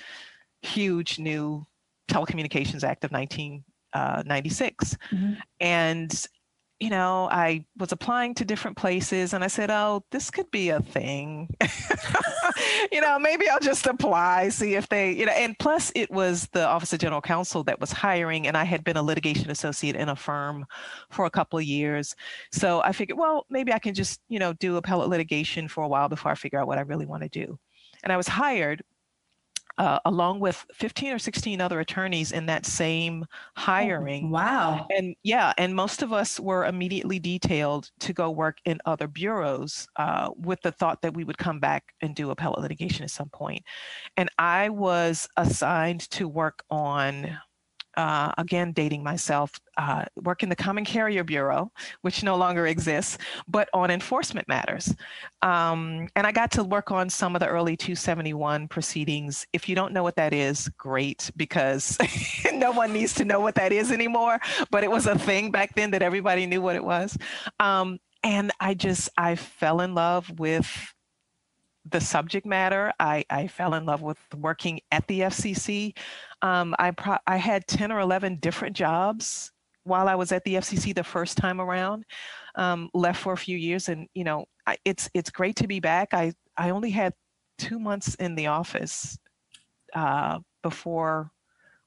huge 0.61 1.19
new 1.19 1.65
Telecommunications 2.09 2.83
Act 2.83 3.03
of 3.03 3.11
1996. 3.11 4.93
Uh, 4.93 5.15
mm-hmm. 5.15 5.33
And 5.59 6.27
you 6.79 6.89
know, 6.89 7.27
I 7.29 7.65
was 7.77 7.91
applying 7.91 8.33
to 8.35 8.45
different 8.45 8.77
places 8.77 9.33
and 9.33 9.43
I 9.43 9.47
said, 9.47 9.69
oh, 9.69 10.03
this 10.11 10.31
could 10.31 10.49
be 10.49 10.69
a 10.69 10.81
thing. 10.81 11.49
you 12.91 13.01
know, 13.01 13.19
maybe 13.19 13.49
I'll 13.49 13.59
just 13.59 13.85
apply, 13.85 14.47
see 14.49 14.75
if 14.75 14.87
they, 14.87 15.11
you 15.11 15.25
know, 15.25 15.33
and 15.33 15.59
plus 15.59 15.91
it 15.93 16.09
was 16.09 16.47
the 16.53 16.65
Office 16.65 16.93
of 16.93 16.99
General 16.99 17.19
Counsel 17.19 17.65
that 17.65 17.81
was 17.81 17.91
hiring 17.91 18.47
and 18.47 18.55
I 18.55 18.63
had 18.63 18.85
been 18.85 18.95
a 18.95 19.03
litigation 19.03 19.49
associate 19.49 19.97
in 19.97 20.07
a 20.07 20.15
firm 20.15 20.65
for 21.09 21.25
a 21.25 21.29
couple 21.29 21.59
of 21.59 21.65
years. 21.65 22.15
So 22.53 22.81
I 22.81 22.93
figured, 22.93 23.19
well, 23.19 23.45
maybe 23.49 23.73
I 23.73 23.79
can 23.79 23.93
just, 23.93 24.21
you 24.29 24.39
know, 24.39 24.53
do 24.53 24.77
appellate 24.77 25.09
litigation 25.09 25.67
for 25.67 25.83
a 25.83 25.87
while 25.87 26.07
before 26.07 26.31
I 26.31 26.35
figure 26.35 26.59
out 26.59 26.67
what 26.67 26.77
I 26.77 26.81
really 26.81 27.05
want 27.05 27.23
to 27.23 27.29
do. 27.29 27.59
And 28.03 28.13
I 28.13 28.17
was 28.17 28.27
hired 28.29 28.81
uh, 29.79 29.97
along 30.05 30.41
with 30.41 30.65
15 30.73 31.13
or 31.13 31.19
16 31.19 31.61
other 31.61 31.79
attorneys 31.79 32.33
in 32.33 32.45
that 32.47 32.65
same 32.65 33.23
oh, 33.23 33.27
hiring. 33.55 34.25
Oh, 34.25 34.31
wow. 34.31 34.87
And 34.89 35.15
yeah, 35.23 35.53
and 35.57 35.73
most 35.73 36.03
of 36.03 36.11
us 36.11 36.39
were 36.39 36.65
immediately 36.65 37.17
detailed 37.17 37.89
to 38.01 38.13
go 38.13 38.29
work 38.29 38.57
in 38.65 38.79
other 38.85 39.07
bureaus 39.07 39.87
uh, 39.95 40.29
with 40.35 40.61
the 40.61 40.73
thought 40.73 41.01
that 41.01 41.13
we 41.13 41.23
would 41.23 41.37
come 41.37 41.59
back 41.59 41.85
and 42.01 42.13
do 42.13 42.29
appellate 42.29 42.59
litigation 42.59 43.03
at 43.03 43.11
some 43.11 43.29
point. 43.29 43.63
And 44.17 44.29
I 44.37 44.67
was 44.69 45.27
assigned 45.37 46.01
to 46.11 46.27
work 46.27 46.63
on 46.69 47.39
uh, 47.97 48.31
again, 48.37 48.71
dating 48.71 49.03
myself, 49.03 49.59
uh, 49.77 50.05
work 50.23 50.43
in 50.43 50.49
the 50.49 50.55
Common 50.55 50.85
Carrier 50.85 51.23
Bureau, 51.23 51.71
which 52.01 52.23
no 52.23 52.35
longer 52.35 52.67
exists, 52.67 53.17
but 53.47 53.69
on 53.73 53.91
enforcement 53.91 54.47
matters. 54.47 54.93
Um, 55.41 56.07
and 56.15 56.25
I 56.25 56.31
got 56.31 56.51
to 56.51 56.63
work 56.63 56.91
on 56.91 57.09
some 57.09 57.35
of 57.35 57.39
the 57.39 57.47
early 57.47 57.75
271 57.75 58.67
proceedings. 58.67 59.45
If 59.53 59.67
you 59.67 59.75
don't 59.75 59.93
know 59.93 60.03
what 60.03 60.15
that 60.15 60.33
is, 60.33 60.69
great, 60.77 61.31
because 61.35 61.97
no 62.53 62.71
one 62.71 62.93
needs 62.93 63.13
to 63.15 63.25
know 63.25 63.39
what 63.39 63.55
that 63.55 63.71
is 63.71 63.91
anymore. 63.91 64.39
But 64.71 64.83
it 64.83 64.91
was 64.91 65.07
a 65.07 65.17
thing 65.17 65.51
back 65.51 65.75
then 65.75 65.91
that 65.91 66.01
everybody 66.01 66.45
knew 66.45 66.61
what 66.61 66.75
it 66.75 66.83
was. 66.83 67.17
Um, 67.59 67.99
and 68.23 68.51
I 68.59 68.73
just, 68.73 69.09
I 69.17 69.35
fell 69.35 69.81
in 69.81 69.95
love 69.95 70.29
with 70.39 70.93
the 71.85 72.01
subject 72.01 72.45
matter. 72.45 72.91
I, 72.99 73.25
I 73.29 73.47
fell 73.47 73.73
in 73.73 73.85
love 73.85 74.01
with 74.01 74.17
working 74.35 74.79
at 74.91 75.07
the 75.07 75.21
FCC. 75.21 75.97
Um, 76.41 76.75
I, 76.79 76.91
pro- 76.91 77.17
I 77.27 77.37
had 77.37 77.67
10 77.67 77.91
or 77.91 77.99
11 77.99 78.37
different 78.37 78.75
jobs 78.75 79.51
while 79.83 80.07
I 80.07 80.15
was 80.15 80.31
at 80.31 80.43
the 80.43 80.55
FCC 80.55 80.93
the 80.93 81.03
first 81.03 81.37
time 81.37 81.59
around. 81.59 82.05
Um, 82.55 82.89
left 82.93 83.21
for 83.21 83.33
a 83.33 83.37
few 83.37 83.57
years, 83.57 83.89
and 83.89 84.07
you 84.13 84.23
know, 84.23 84.45
I, 84.65 84.77
it's 84.83 85.09
it's 85.13 85.29
great 85.29 85.55
to 85.57 85.67
be 85.67 85.79
back. 85.79 86.09
I 86.13 86.33
I 86.57 86.71
only 86.71 86.89
had 86.89 87.13
two 87.57 87.79
months 87.79 88.15
in 88.15 88.35
the 88.35 88.47
office 88.47 89.17
uh, 89.93 90.39
before 90.61 91.31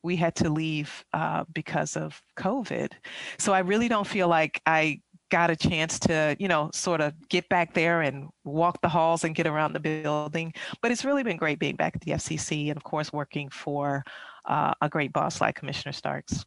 we 0.02 0.16
had 0.16 0.34
to 0.36 0.48
leave 0.48 1.04
uh, 1.12 1.44
because 1.52 1.96
of 1.96 2.20
COVID. 2.38 2.92
So 3.38 3.52
I 3.52 3.60
really 3.60 3.88
don't 3.88 4.06
feel 4.06 4.28
like 4.28 4.60
I 4.66 5.00
got 5.32 5.50
a 5.50 5.56
chance 5.56 5.98
to, 5.98 6.36
you 6.38 6.46
know, 6.46 6.70
sort 6.74 7.00
of 7.00 7.14
get 7.30 7.48
back 7.48 7.72
there 7.72 8.02
and 8.02 8.28
walk 8.44 8.82
the 8.82 8.88
halls 8.88 9.24
and 9.24 9.34
get 9.34 9.46
around 9.46 9.72
the 9.72 9.80
building. 9.80 10.52
But 10.82 10.92
it's 10.92 11.06
really 11.06 11.22
been 11.22 11.38
great 11.38 11.58
being 11.58 11.74
back 11.74 11.96
at 11.96 12.02
the 12.02 12.12
FCC 12.12 12.68
and, 12.68 12.76
of 12.76 12.84
course, 12.84 13.14
working 13.14 13.48
for 13.48 14.04
uh, 14.44 14.74
a 14.82 14.90
great 14.90 15.10
boss 15.14 15.40
like 15.40 15.56
Commissioner 15.56 15.92
Starks. 15.92 16.44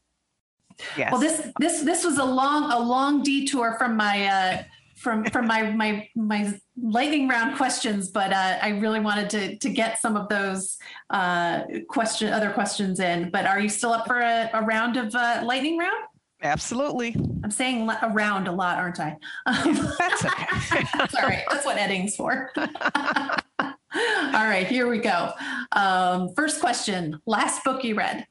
Yes. 0.95 1.11
Well, 1.11 1.21
this 1.21 1.49
this 1.59 1.81
this 1.81 2.03
was 2.03 2.17
a 2.17 2.23
long 2.23 2.69
a 2.69 2.77
long 2.77 3.23
detour 3.23 3.75
from 3.79 3.95
my 3.95 4.25
uh, 4.25 4.63
from 4.97 5.23
from 5.25 5.47
my 5.47 5.71
my 5.71 6.07
my 6.15 6.53
lightning 6.79 7.29
round 7.29 7.55
questions, 7.55 8.09
but 8.09 8.33
uh, 8.33 8.57
I 8.61 8.69
really 8.69 8.99
wanted 8.99 9.29
to 9.31 9.57
to 9.57 9.69
get 9.69 9.99
some 10.01 10.17
of 10.17 10.27
those 10.27 10.77
uh, 11.09 11.63
question 11.87 12.31
other 12.33 12.51
questions 12.51 12.99
in. 12.99 13.31
But 13.31 13.45
are 13.45 13.59
you 13.59 13.69
still 13.69 13.93
up 13.93 14.05
for 14.05 14.19
a, 14.19 14.49
a 14.53 14.61
round 14.63 14.97
of 14.97 15.15
uh, 15.15 15.41
lightning 15.45 15.77
round? 15.77 16.03
Absolutely. 16.41 17.15
I'm 17.43 17.51
saying 17.51 17.89
around 18.03 18.47
a 18.47 18.51
lot, 18.51 18.77
aren't 18.77 18.99
I? 18.99 19.17
that's 19.45 20.25
okay. 20.25 21.07
Sorry, 21.09 21.43
that's 21.49 21.65
what 21.65 21.77
editing's 21.77 22.15
for. 22.15 22.51
All 22.57 24.45
right, 24.45 24.67
here 24.67 24.89
we 24.89 24.99
go. 24.99 25.31
Um, 25.71 26.33
first 26.35 26.59
question 26.59 27.19
Last 27.25 27.63
book 27.63 27.83
you 27.83 27.95
read? 27.95 28.27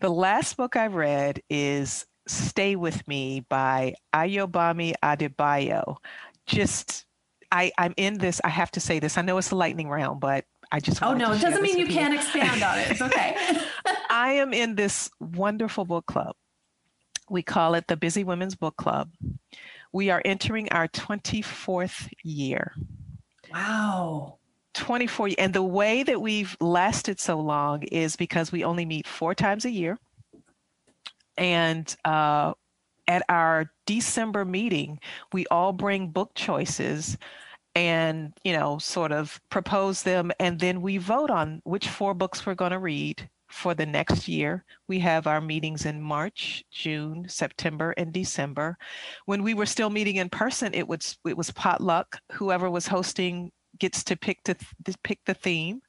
The 0.00 0.08
last 0.08 0.56
book 0.56 0.76
I 0.76 0.86
read 0.86 1.42
is 1.50 2.06
Stay 2.26 2.76
With 2.76 3.06
Me 3.08 3.40
by 3.48 3.94
Ayobami 4.14 4.94
Adebayo. 5.02 5.96
Just, 6.46 7.06
I, 7.50 7.72
I'm 7.78 7.94
in 7.96 8.18
this, 8.18 8.40
I 8.44 8.48
have 8.48 8.70
to 8.72 8.80
say 8.80 8.98
this. 8.98 9.18
I 9.18 9.22
know 9.22 9.38
it's 9.38 9.50
a 9.50 9.56
lightning 9.56 9.88
round, 9.88 10.20
but 10.20 10.44
I 10.70 10.80
just 10.80 11.02
Oh 11.02 11.14
no, 11.14 11.32
it 11.32 11.40
doesn't 11.40 11.62
mean 11.62 11.78
you 11.78 11.86
can't 11.86 12.14
expand 12.14 12.62
on 12.62 12.78
it. 12.78 12.90
It's 12.92 13.02
okay. 13.02 13.36
I 14.10 14.32
am 14.32 14.52
in 14.52 14.74
this 14.74 15.10
wonderful 15.20 15.84
book 15.84 16.06
club. 16.06 16.34
We 17.34 17.42
call 17.42 17.74
it 17.74 17.88
the 17.88 17.96
Busy 17.96 18.22
Women's 18.22 18.54
Book 18.54 18.76
Club. 18.76 19.10
We 19.92 20.08
are 20.08 20.22
entering 20.24 20.68
our 20.70 20.86
24th 20.86 22.08
year. 22.22 22.72
Wow. 23.52 24.38
24 24.74 25.30
and 25.38 25.52
the 25.52 25.60
way 25.60 26.04
that 26.04 26.22
we've 26.22 26.56
lasted 26.60 27.18
so 27.18 27.40
long 27.40 27.82
is 27.82 28.14
because 28.14 28.52
we 28.52 28.62
only 28.62 28.84
meet 28.84 29.08
four 29.08 29.34
times 29.34 29.64
a 29.64 29.70
year 29.70 29.98
and 31.36 31.96
uh, 32.04 32.52
at 33.08 33.22
our 33.28 33.70
december 33.86 34.44
meeting 34.44 34.98
we 35.32 35.44
all 35.46 35.72
bring 35.72 36.08
book 36.08 36.32
choices 36.34 37.16
and 37.74 38.32
you 38.42 38.52
know 38.52 38.78
sort 38.78 39.12
of 39.12 39.40
propose 39.48 40.02
them 40.02 40.32
and 40.40 40.58
then 40.58 40.82
we 40.82 40.98
vote 40.98 41.30
on 41.30 41.60
which 41.64 41.88
four 41.88 42.14
books 42.14 42.44
we're 42.46 42.54
going 42.54 42.72
to 42.72 42.78
read 42.78 43.28
for 43.54 43.74
the 43.74 43.86
next 43.86 44.28
year 44.28 44.64
we 44.88 44.98
have 44.98 45.26
our 45.26 45.40
meetings 45.40 45.86
in 45.86 46.00
march 46.00 46.64
june 46.70 47.24
september 47.28 47.92
and 47.96 48.12
december 48.12 48.76
when 49.26 49.42
we 49.42 49.54
were 49.54 49.66
still 49.66 49.90
meeting 49.90 50.16
in 50.16 50.28
person 50.28 50.74
it 50.74 50.86
was 50.86 51.16
it 51.26 51.36
was 51.36 51.50
potluck 51.52 52.18
whoever 52.32 52.68
was 52.68 52.86
hosting 52.86 53.50
gets 53.78 54.04
to 54.04 54.16
pick 54.16 54.42
to, 54.44 54.56
pick 55.02 55.20
the 55.26 55.34
theme. 55.34 55.80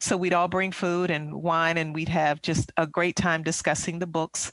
So 0.00 0.16
we'd 0.16 0.32
all 0.32 0.48
bring 0.48 0.70
food 0.70 1.10
and 1.10 1.34
wine, 1.34 1.76
and 1.76 1.94
we'd 1.94 2.08
have 2.08 2.40
just 2.40 2.70
a 2.76 2.86
great 2.86 3.16
time 3.16 3.42
discussing 3.42 3.98
the 3.98 4.06
books. 4.06 4.52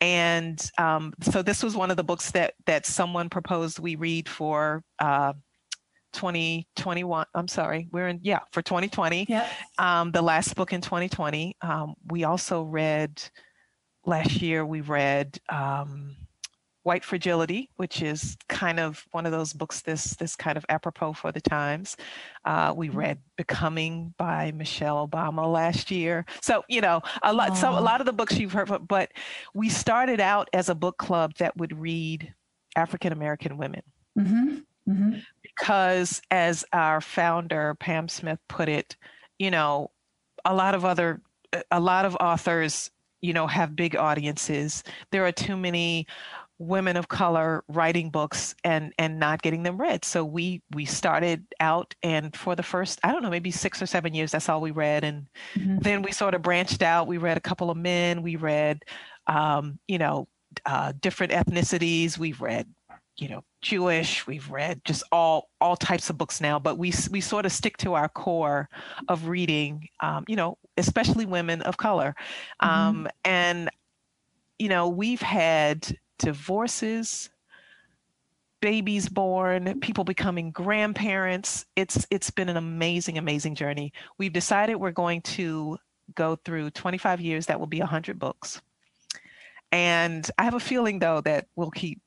And 0.00 0.60
um, 0.78 1.12
so 1.20 1.42
this 1.42 1.62
was 1.62 1.76
one 1.76 1.90
of 1.90 1.96
the 1.96 2.04
books 2.04 2.30
that 2.30 2.54
that 2.66 2.86
someone 2.86 3.28
proposed 3.28 3.80
we 3.80 3.96
read 3.96 4.28
for. 4.28 4.82
Uh, 4.98 5.32
2021 6.14 7.26
i'm 7.34 7.48
sorry 7.48 7.88
we're 7.92 8.08
in 8.08 8.20
yeah 8.22 8.40
for 8.52 8.62
2020 8.62 9.26
yeah 9.28 9.48
um, 9.78 10.10
the 10.12 10.22
last 10.22 10.54
book 10.54 10.72
in 10.72 10.80
2020 10.80 11.56
um, 11.60 11.94
we 12.08 12.24
also 12.24 12.62
read 12.62 13.22
last 14.06 14.40
year 14.40 14.64
we 14.64 14.80
read 14.80 15.38
um, 15.48 16.16
White 16.84 17.02
Fragility, 17.02 17.70
which 17.76 18.02
is 18.02 18.36
kind 18.48 18.78
of 18.78 19.06
one 19.12 19.24
of 19.24 19.32
those 19.32 19.54
books 19.54 19.80
this 19.80 20.14
this 20.16 20.36
kind 20.36 20.58
of 20.58 20.66
apropos 20.68 21.14
for 21.14 21.32
the 21.32 21.40
times. 21.40 21.96
Uh, 22.44 22.74
we 22.76 22.88
mm-hmm. 22.88 22.98
read 22.98 23.18
Becoming 23.36 24.14
by 24.18 24.52
Michelle 24.52 25.08
Obama 25.08 25.50
last 25.50 25.90
year. 25.90 26.26
So 26.42 26.62
you 26.68 26.82
know 26.82 27.00
a 27.22 27.32
lot. 27.32 27.52
Aww. 27.52 27.56
So 27.56 27.70
a 27.70 27.80
lot 27.80 28.00
of 28.00 28.06
the 28.06 28.12
books 28.12 28.38
you've 28.38 28.52
heard, 28.52 28.70
but 28.86 29.10
we 29.54 29.70
started 29.70 30.20
out 30.20 30.48
as 30.52 30.68
a 30.68 30.74
book 30.74 30.98
club 30.98 31.34
that 31.38 31.56
would 31.56 31.76
read 31.78 32.32
African 32.76 33.12
American 33.12 33.56
women. 33.56 33.82
Mm-hmm. 34.18 34.58
Mm-hmm. 34.88 35.18
Because, 35.56 36.20
as 36.30 36.64
our 36.72 37.00
founder 37.00 37.74
Pam 37.78 38.08
Smith 38.08 38.38
put 38.48 38.68
it, 38.68 38.96
you 39.38 39.50
know, 39.50 39.90
a 40.44 40.54
lot 40.54 40.74
of 40.74 40.84
other, 40.84 41.20
a 41.70 41.80
lot 41.80 42.04
of 42.04 42.16
authors, 42.16 42.90
you 43.20 43.32
know, 43.32 43.46
have 43.46 43.76
big 43.76 43.96
audiences. 43.96 44.82
There 45.10 45.24
are 45.24 45.32
too 45.32 45.56
many 45.56 46.06
women 46.58 46.96
of 46.96 47.08
color 47.08 47.64
writing 47.68 48.10
books 48.10 48.54
and 48.62 48.92
and 48.98 49.18
not 49.18 49.42
getting 49.42 49.64
them 49.64 49.80
read. 49.80 50.04
So 50.04 50.24
we 50.24 50.62
we 50.72 50.84
started 50.84 51.44
out 51.60 51.94
and 52.02 52.34
for 52.36 52.54
the 52.54 52.62
first 52.62 53.00
i 53.02 53.10
don't 53.10 53.22
know 53.22 53.30
maybe 53.30 53.50
six 53.50 53.82
or 53.82 53.86
seven 53.86 54.14
years 54.14 54.30
that's 54.30 54.48
all 54.48 54.60
we 54.60 54.70
read. 54.70 55.04
And 55.04 55.26
mm-hmm. 55.56 55.78
then 55.78 56.02
we 56.02 56.12
sort 56.12 56.34
of 56.34 56.42
branched 56.42 56.82
out. 56.82 57.08
We 57.08 57.18
read 57.18 57.36
a 57.36 57.40
couple 57.40 57.70
of 57.70 57.76
men. 57.76 58.22
We 58.22 58.36
read 58.36 58.84
um, 59.26 59.78
you 59.88 59.98
know 59.98 60.28
uh, 60.66 60.92
different 61.00 61.32
ethnicities. 61.32 62.18
We've 62.18 62.40
read 62.40 62.68
you 63.16 63.28
know 63.28 63.44
jewish 63.62 64.26
we've 64.26 64.50
read 64.50 64.80
just 64.84 65.04
all 65.12 65.48
all 65.60 65.76
types 65.76 66.10
of 66.10 66.18
books 66.18 66.40
now 66.40 66.58
but 66.58 66.78
we 66.78 66.92
we 67.10 67.20
sort 67.20 67.46
of 67.46 67.52
stick 67.52 67.76
to 67.76 67.94
our 67.94 68.08
core 68.08 68.68
of 69.08 69.28
reading 69.28 69.88
um, 70.00 70.24
you 70.26 70.36
know 70.36 70.58
especially 70.76 71.24
women 71.24 71.62
of 71.62 71.76
color 71.76 72.14
mm-hmm. 72.62 72.68
um, 72.68 73.08
and 73.24 73.70
you 74.58 74.68
know 74.68 74.88
we've 74.88 75.22
had 75.22 75.96
divorces, 76.18 77.30
babies 78.60 79.08
born, 79.08 79.78
people 79.80 80.04
becoming 80.04 80.50
grandparents. 80.50 81.66
It's 81.76 82.06
it's 82.10 82.30
been 82.30 82.48
an 82.48 82.56
amazing, 82.56 83.18
amazing 83.18 83.54
journey. 83.54 83.92
We've 84.18 84.32
decided 84.32 84.76
we're 84.76 84.90
going 84.92 85.22
to 85.22 85.78
go 86.14 86.36
through 86.36 86.70
25 86.70 87.20
years. 87.20 87.46
That 87.46 87.58
will 87.58 87.66
be 87.66 87.80
100 87.80 88.18
books. 88.18 88.60
And 89.72 90.28
I 90.38 90.44
have 90.44 90.54
a 90.54 90.60
feeling 90.60 90.98
though 90.98 91.20
that 91.22 91.46
we'll 91.56 91.70
keep 91.70 92.00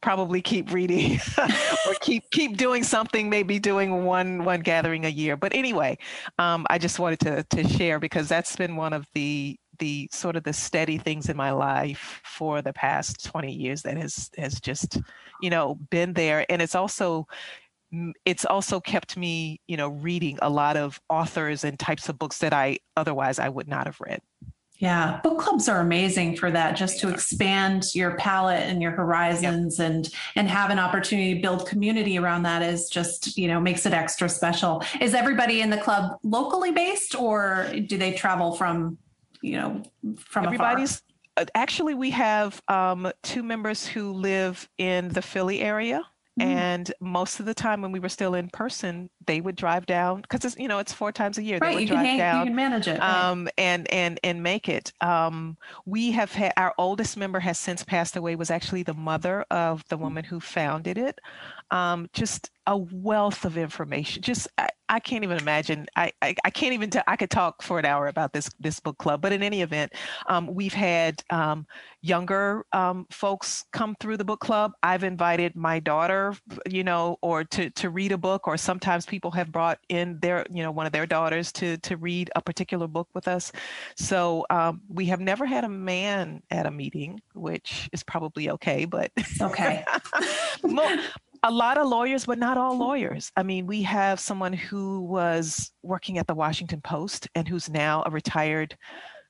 probably 0.00 0.40
keep 0.40 0.72
reading 0.72 1.20
or 1.38 1.94
keep 2.00 2.30
keep 2.30 2.56
doing 2.56 2.82
something 2.82 3.28
maybe 3.28 3.58
doing 3.58 4.04
one 4.04 4.44
one 4.44 4.60
gathering 4.60 5.04
a 5.04 5.08
year. 5.08 5.36
But 5.36 5.54
anyway 5.54 5.98
um, 6.38 6.66
i 6.70 6.78
just 6.78 6.98
wanted 6.98 7.20
to 7.20 7.44
to 7.44 7.68
share 7.68 7.98
because 7.98 8.28
that's 8.28 8.56
been 8.56 8.76
one 8.76 8.92
of 8.92 9.06
the 9.14 9.58
the 9.78 10.08
sort 10.12 10.36
of 10.36 10.44
the 10.44 10.52
steady 10.52 10.98
things 10.98 11.28
in 11.28 11.36
my 11.36 11.50
life 11.50 12.20
for 12.24 12.62
the 12.62 12.72
past 12.72 13.24
20 13.24 13.52
years 13.52 13.82
that 13.82 13.96
has 13.96 14.30
has 14.36 14.60
just 14.60 15.00
you 15.40 15.50
know 15.50 15.76
been 15.90 16.12
there. 16.12 16.44
And 16.50 16.60
it's 16.62 16.74
also 16.74 17.26
it's 18.24 18.44
also 18.44 18.80
kept 18.80 19.16
me 19.16 19.60
you 19.66 19.76
know 19.76 19.88
reading 19.88 20.38
a 20.42 20.50
lot 20.50 20.76
of 20.76 21.00
authors 21.08 21.64
and 21.64 21.78
types 21.78 22.10
of 22.10 22.18
books 22.18 22.36
that 22.36 22.52
i 22.52 22.76
otherwise 22.98 23.38
i 23.38 23.48
would 23.48 23.66
not 23.66 23.86
have 23.86 23.98
read 23.98 24.20
yeah, 24.78 25.20
book 25.24 25.40
clubs 25.40 25.68
are 25.68 25.80
amazing 25.80 26.36
for 26.36 26.50
that, 26.50 26.76
just 26.76 27.00
to 27.00 27.08
expand 27.08 27.94
your 27.94 28.16
palette 28.16 28.62
and 28.62 28.80
your 28.80 28.92
horizons 28.92 29.78
yep. 29.78 29.90
and 29.90 30.10
and 30.36 30.48
have 30.48 30.70
an 30.70 30.78
opportunity 30.78 31.34
to 31.34 31.40
build 31.40 31.66
community 31.66 32.18
around 32.18 32.44
that 32.44 32.62
is 32.62 32.88
just, 32.88 33.36
you 33.36 33.48
know, 33.48 33.58
makes 33.60 33.86
it 33.86 33.92
extra 33.92 34.28
special. 34.28 34.82
Is 35.00 35.14
everybody 35.14 35.62
in 35.62 35.70
the 35.70 35.78
club 35.78 36.18
locally 36.22 36.70
based 36.70 37.16
or 37.16 37.68
do 37.86 37.98
they 37.98 38.12
travel 38.12 38.52
from 38.52 38.98
you 39.40 39.52
know, 39.52 39.82
from 40.18 40.46
everybody's. 40.46 41.02
Afar? 41.36 41.44
Uh, 41.44 41.46
actually, 41.54 41.94
we 41.94 42.10
have 42.10 42.60
um, 42.68 43.10
two 43.22 43.42
members 43.42 43.86
who 43.86 44.12
live 44.12 44.68
in 44.78 45.08
the 45.10 45.22
Philly 45.22 45.60
area, 45.60 46.02
Mm-hmm. 46.38 46.50
And 46.50 46.92
most 47.00 47.40
of 47.40 47.46
the 47.46 47.54
time 47.54 47.82
when 47.82 47.92
we 47.92 47.98
were 47.98 48.08
still 48.08 48.34
in 48.34 48.48
person, 48.48 49.10
they 49.28 49.40
would 49.40 49.54
drive 49.54 49.86
down 49.86 50.22
because 50.22 50.44
it's 50.44 50.56
you 50.56 50.66
know 50.66 50.80
it's 50.80 50.92
four 50.92 51.12
times 51.12 51.38
a 51.38 51.42
year. 51.42 51.58
Right, 51.60 51.68
they 51.68 51.74
would 51.74 51.82
you 51.82 51.88
drive 51.88 51.98
can 51.98 52.06
hang, 52.06 52.18
down, 52.18 52.38
you 52.40 52.44
can 52.46 52.56
manage 52.56 52.88
it. 52.88 52.98
Right. 52.98 53.28
um, 53.28 53.48
and 53.56 53.88
and 53.92 54.18
and 54.24 54.42
make 54.42 54.68
it. 54.68 54.92
Um, 55.00 55.56
we 55.86 56.10
have 56.12 56.32
had 56.32 56.52
our 56.56 56.74
oldest 56.78 57.16
member 57.16 57.38
has 57.38 57.58
since 57.58 57.84
passed 57.84 58.16
away. 58.16 58.34
Was 58.34 58.50
actually 58.50 58.82
the 58.82 58.94
mother 58.94 59.44
of 59.50 59.86
the 59.88 59.96
woman 59.96 60.24
who 60.24 60.40
founded 60.40 60.98
it. 60.98 61.20
Um, 61.70 62.08
just 62.14 62.50
a 62.68 62.76
wealth 62.76 63.44
of 63.44 63.56
information. 63.56 64.22
Just 64.22 64.48
I, 64.58 64.68
I 64.90 65.00
can't 65.00 65.24
even 65.24 65.38
imagine. 65.38 65.86
I, 65.96 66.12
I, 66.20 66.34
I 66.44 66.50
can't 66.50 66.74
even. 66.74 66.90
T- 66.90 67.00
I 67.06 67.16
could 67.16 67.30
talk 67.30 67.62
for 67.62 67.78
an 67.78 67.86
hour 67.86 68.08
about 68.08 68.32
this 68.32 68.50
this 68.60 68.78
book 68.78 68.98
club. 68.98 69.22
But 69.22 69.32
in 69.32 69.42
any 69.42 69.62
event, 69.62 69.94
um, 70.28 70.46
we've 70.46 70.74
had 70.74 71.22
um, 71.30 71.66
younger 72.02 72.64
um, 72.72 73.06
folks 73.10 73.64
come 73.72 73.96
through 74.00 74.18
the 74.18 74.24
book 74.24 74.40
club. 74.40 74.72
I've 74.82 75.02
invited 75.02 75.56
my 75.56 75.80
daughter, 75.80 76.34
you 76.68 76.84
know, 76.84 77.16
or 77.22 77.44
to 77.44 77.70
to 77.70 77.90
read 77.90 78.12
a 78.12 78.18
book. 78.18 78.46
Or 78.46 78.56
sometimes 78.56 79.06
people 79.06 79.17
have 79.30 79.52
brought 79.52 79.78
in 79.88 80.18
their, 80.20 80.44
you 80.50 80.62
know, 80.62 80.70
one 80.70 80.86
of 80.86 80.92
their 80.92 81.06
daughters 81.06 81.52
to 81.52 81.76
to 81.78 81.96
read 81.96 82.30
a 82.36 82.42
particular 82.42 82.86
book 82.86 83.08
with 83.14 83.28
us. 83.28 83.52
So 83.96 84.46
um, 84.50 84.80
we 84.88 85.06
have 85.06 85.20
never 85.20 85.46
had 85.46 85.64
a 85.64 85.68
man 85.68 86.42
at 86.50 86.66
a 86.66 86.70
meeting, 86.70 87.20
which 87.34 87.88
is 87.92 88.02
probably 88.02 88.50
okay. 88.50 88.84
But 88.84 89.10
okay. 89.40 89.84
a 91.42 91.50
lot 91.50 91.78
of 91.78 91.88
lawyers, 91.88 92.26
but 92.26 92.38
not 92.38 92.56
all 92.56 92.76
lawyers. 92.76 93.32
I 93.36 93.42
mean, 93.42 93.66
we 93.66 93.82
have 93.82 94.20
someone 94.20 94.52
who 94.52 95.00
was 95.02 95.72
working 95.82 96.18
at 96.18 96.26
the 96.26 96.34
Washington 96.34 96.80
Post 96.80 97.28
and 97.34 97.46
who's 97.46 97.68
now 97.68 98.02
a 98.06 98.10
retired 98.10 98.76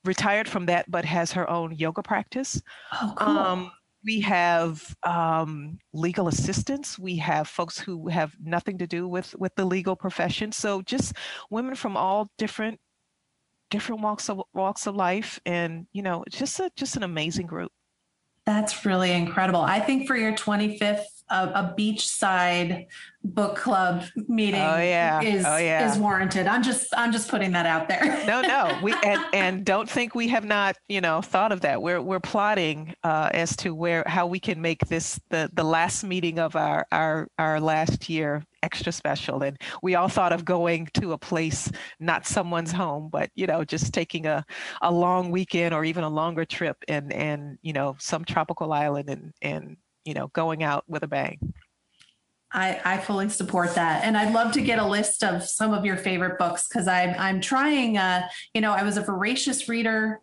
retired 0.04 0.48
from 0.48 0.66
that, 0.66 0.90
but 0.90 1.04
has 1.04 1.32
her 1.32 1.48
own 1.50 1.74
yoga 1.74 2.02
practice. 2.02 2.62
Oh, 2.92 3.14
cool. 3.16 3.38
Um, 3.38 3.72
we 4.04 4.20
have 4.20 4.94
um, 5.02 5.78
legal 5.92 6.28
assistants. 6.28 6.98
We 6.98 7.16
have 7.16 7.48
folks 7.48 7.78
who 7.78 8.08
have 8.08 8.34
nothing 8.42 8.78
to 8.78 8.86
do 8.86 9.08
with 9.08 9.34
with 9.38 9.54
the 9.56 9.64
legal 9.64 9.96
profession. 9.96 10.52
So 10.52 10.82
just 10.82 11.14
women 11.50 11.74
from 11.74 11.96
all 11.96 12.30
different 12.38 12.78
different 13.70 14.00
walks 14.02 14.30
of 14.30 14.42
walks 14.54 14.86
of 14.86 14.94
life, 14.94 15.40
and 15.44 15.86
you 15.92 16.02
know, 16.02 16.24
just 16.30 16.60
a 16.60 16.70
just 16.76 16.96
an 16.96 17.02
amazing 17.02 17.46
group. 17.46 17.72
That's 18.46 18.86
really 18.86 19.12
incredible. 19.12 19.60
I 19.60 19.80
think 19.80 20.06
for 20.06 20.16
your 20.16 20.32
25th 20.32 21.04
a, 21.30 21.48
a 21.48 21.74
beachside 21.78 22.86
book 23.24 23.56
club 23.56 24.04
meeting 24.28 24.60
oh, 24.60 24.78
yeah. 24.78 25.20
is 25.20 25.44
oh, 25.44 25.56
yeah. 25.56 25.90
is 25.90 25.98
warranted. 25.98 26.46
I'm 26.46 26.62
just 26.62 26.86
I'm 26.96 27.12
just 27.12 27.28
putting 27.28 27.52
that 27.52 27.66
out 27.66 27.88
there. 27.88 28.24
no, 28.26 28.40
no. 28.42 28.78
We 28.82 28.94
and, 29.04 29.20
and 29.32 29.64
don't 29.64 29.88
think 29.88 30.14
we 30.14 30.28
have 30.28 30.44
not, 30.44 30.76
you 30.88 31.00
know, 31.00 31.20
thought 31.20 31.52
of 31.52 31.60
that. 31.62 31.82
We're 31.82 32.00
we're 32.00 32.20
plotting 32.20 32.94
uh, 33.02 33.30
as 33.32 33.56
to 33.56 33.74
where 33.74 34.04
how 34.06 34.26
we 34.26 34.38
can 34.38 34.60
make 34.60 34.86
this 34.86 35.20
the 35.30 35.50
the 35.52 35.64
last 35.64 36.04
meeting 36.04 36.38
of 36.38 36.56
our 36.56 36.86
our 36.92 37.28
our 37.38 37.60
last 37.60 38.08
year 38.08 38.44
extra 38.62 38.90
special 38.90 39.42
and 39.44 39.56
we 39.84 39.94
all 39.94 40.08
thought 40.08 40.32
of 40.32 40.44
going 40.44 40.88
to 40.92 41.12
a 41.12 41.18
place 41.18 41.70
not 42.00 42.26
someone's 42.26 42.72
home 42.72 43.08
but 43.08 43.30
you 43.36 43.46
know 43.46 43.62
just 43.64 43.94
taking 43.94 44.26
a, 44.26 44.44
a 44.82 44.90
long 44.90 45.30
weekend 45.30 45.72
or 45.72 45.84
even 45.84 46.02
a 46.02 46.08
longer 46.08 46.44
trip 46.44 46.76
and 46.88 47.12
and 47.12 47.56
you 47.62 47.72
know 47.72 47.94
some 48.00 48.24
tropical 48.24 48.72
island 48.72 49.08
and 49.08 49.32
and 49.42 49.76
you 50.08 50.14
know, 50.14 50.28
going 50.28 50.62
out 50.62 50.84
with 50.88 51.02
a 51.02 51.06
bang. 51.06 51.52
I, 52.50 52.80
I 52.82 52.96
fully 52.96 53.28
support 53.28 53.74
that. 53.74 54.04
And 54.04 54.16
I'd 54.16 54.32
love 54.32 54.52
to 54.52 54.62
get 54.62 54.78
a 54.78 54.86
list 54.86 55.22
of 55.22 55.42
some 55.42 55.74
of 55.74 55.84
your 55.84 55.98
favorite 55.98 56.38
books 56.38 56.66
because 56.66 56.88
I'm, 56.88 57.14
I'm 57.18 57.42
trying, 57.42 57.98
uh, 57.98 58.26
you 58.54 58.62
know, 58.62 58.72
I 58.72 58.84
was 58.84 58.96
a 58.96 59.02
voracious 59.02 59.68
reader 59.68 60.20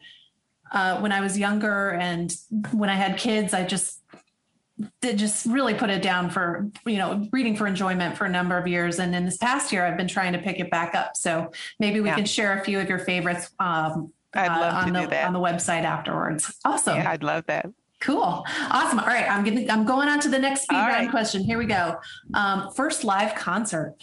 uh, 0.71 0.99
when 1.01 1.11
I 1.11 1.21
was 1.21 1.37
younger. 1.37 1.91
And 1.91 2.35
when 2.71 2.89
I 2.89 2.95
had 2.95 3.19
kids, 3.19 3.53
I 3.53 3.63
just 3.63 4.01
did 5.01 5.19
just 5.19 5.45
really 5.45 5.75
put 5.75 5.91
it 5.91 6.01
down 6.01 6.31
for, 6.31 6.67
you 6.87 6.97
know, 6.97 7.27
reading 7.31 7.55
for 7.55 7.67
enjoyment 7.67 8.17
for 8.17 8.25
a 8.25 8.29
number 8.29 8.57
of 8.57 8.67
years. 8.67 8.97
And 8.97 9.13
in 9.13 9.23
this 9.23 9.37
past 9.37 9.71
year, 9.71 9.85
I've 9.85 9.97
been 9.97 10.07
trying 10.07 10.33
to 10.33 10.39
pick 10.39 10.59
it 10.59 10.71
back 10.71 10.95
up. 10.95 11.15
So 11.15 11.51
maybe 11.79 11.99
we 11.99 12.09
yeah. 12.09 12.15
can 12.15 12.25
share 12.25 12.59
a 12.59 12.65
few 12.65 12.79
of 12.79 12.89
your 12.89 12.99
favorites 12.99 13.51
um, 13.59 14.11
I'd 14.33 14.47
love 14.47 14.73
uh, 14.73 14.77
on, 14.77 14.87
to 14.87 14.93
the, 14.93 14.99
do 15.01 15.07
that. 15.09 15.27
on 15.27 15.33
the 15.33 15.39
website 15.39 15.83
afterwards. 15.83 16.57
Awesome. 16.65 16.97
Yeah, 16.97 17.11
I'd 17.11 17.23
love 17.23 17.45
that. 17.45 17.67
Cool. 18.05 18.45
Awesome. 18.69 18.99
All 18.99 19.07
right. 19.07 19.27
I'm 19.27 19.43
getting, 19.43 19.69
I'm 19.69 19.83
going 19.83 20.07
on 20.07 20.19
to 20.19 20.29
the 20.29 20.37
next 20.37 20.63
speed 20.63 20.75
round 20.75 20.93
right. 20.93 21.09
question. 21.09 21.43
Here 21.43 21.57
we 21.57 21.65
go. 21.65 21.97
Um, 22.35 22.71
first 22.75 23.03
live 23.03 23.33
concert. 23.33 23.95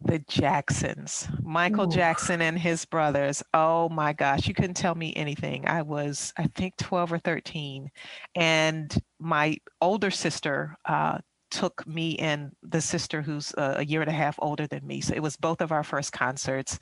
The 0.00 0.18
Jacksons, 0.28 1.28
Michael 1.40 1.86
Ooh. 1.86 1.94
Jackson 1.94 2.42
and 2.42 2.58
his 2.58 2.84
brothers. 2.84 3.40
Oh 3.54 3.88
my 3.88 4.12
gosh, 4.12 4.48
you 4.48 4.52
couldn't 4.52 4.74
tell 4.74 4.96
me 4.96 5.14
anything. 5.14 5.66
I 5.66 5.82
was, 5.82 6.32
I 6.36 6.48
think, 6.56 6.76
12 6.76 7.12
or 7.12 7.18
13. 7.20 7.88
And 8.34 9.02
my 9.20 9.58
older 9.80 10.10
sister 10.10 10.76
uh, 10.84 11.18
took 11.54 11.86
me 11.86 12.16
and 12.18 12.50
the 12.64 12.80
sister 12.80 13.22
who's 13.22 13.54
a 13.56 13.84
year 13.84 14.00
and 14.00 14.10
a 14.10 14.14
half 14.14 14.34
older 14.40 14.66
than 14.66 14.84
me. 14.84 15.00
So 15.00 15.14
it 15.14 15.22
was 15.22 15.36
both 15.36 15.60
of 15.60 15.70
our 15.70 15.84
first 15.84 16.12
concerts 16.12 16.80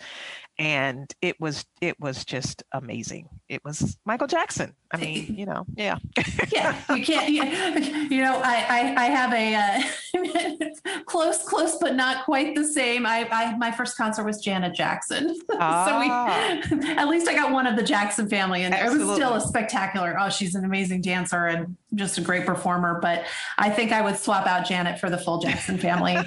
and 0.59 1.12
it 1.23 1.41
was 1.41 1.65
it 1.81 1.99
was 1.99 2.25
just 2.25 2.62
amazing. 2.73 3.29
It 3.49 3.65
was 3.65 3.99
Michael 4.05 4.27
Jackson. 4.27 4.75
I 4.93 4.99
mean, 4.99 5.35
you 5.35 5.47
know, 5.47 5.65
yeah. 5.75 5.99
yeah, 6.53 6.77
you 6.95 7.05
can't. 7.05 7.33
You, 8.12 8.21
know, 8.21 8.41
I, 8.45 8.67
I, 8.69 9.05
I 9.05 9.07
have 9.07 9.33
a 9.33 9.55
uh, 9.55 11.01
close, 11.07 11.43
close, 11.45 11.79
but 11.81 11.95
not 11.95 12.27
quite 12.27 12.55
the 12.55 12.65
same. 12.65 13.07
I, 13.07 13.27
I 13.31 13.57
my 13.57 13.71
first 13.71 13.97
concert 13.97 14.25
was 14.25 14.38
Janet 14.43 14.75
Jackson, 14.75 15.35
ah. 15.59 15.87
so 15.87 15.99
we 15.99 16.07
ah. 16.11 17.01
at 17.01 17.09
least 17.09 17.27
I 17.27 17.35
got 17.35 17.53
one 17.53 17.67
of 17.67 17.77
the 17.77 17.83
Jackson 17.83 18.29
family, 18.29 18.65
and 18.65 18.75
Absolutely. 18.75 19.05
it 19.05 19.07
was 19.07 19.17
still 19.17 19.35
a 19.35 19.41
spectacular. 19.41 20.17
Oh, 20.21 20.29
she's 20.29 20.55
an 20.55 20.65
amazing 20.65 21.01
dancer 21.01 21.47
and 21.47 21.77
just 21.95 22.19
a 22.19 22.21
great 22.21 22.45
performer. 22.45 22.99
But 23.01 23.25
I 23.57 23.71
think 23.71 23.93
I 23.93 24.03
would 24.03 24.19
swap 24.19 24.47
out 24.47 24.67
Janet 24.67 25.01
for 25.01 25.09
the 25.09 25.19
full 25.19 25.38
Jackson 25.38 25.79
family. 25.79 26.19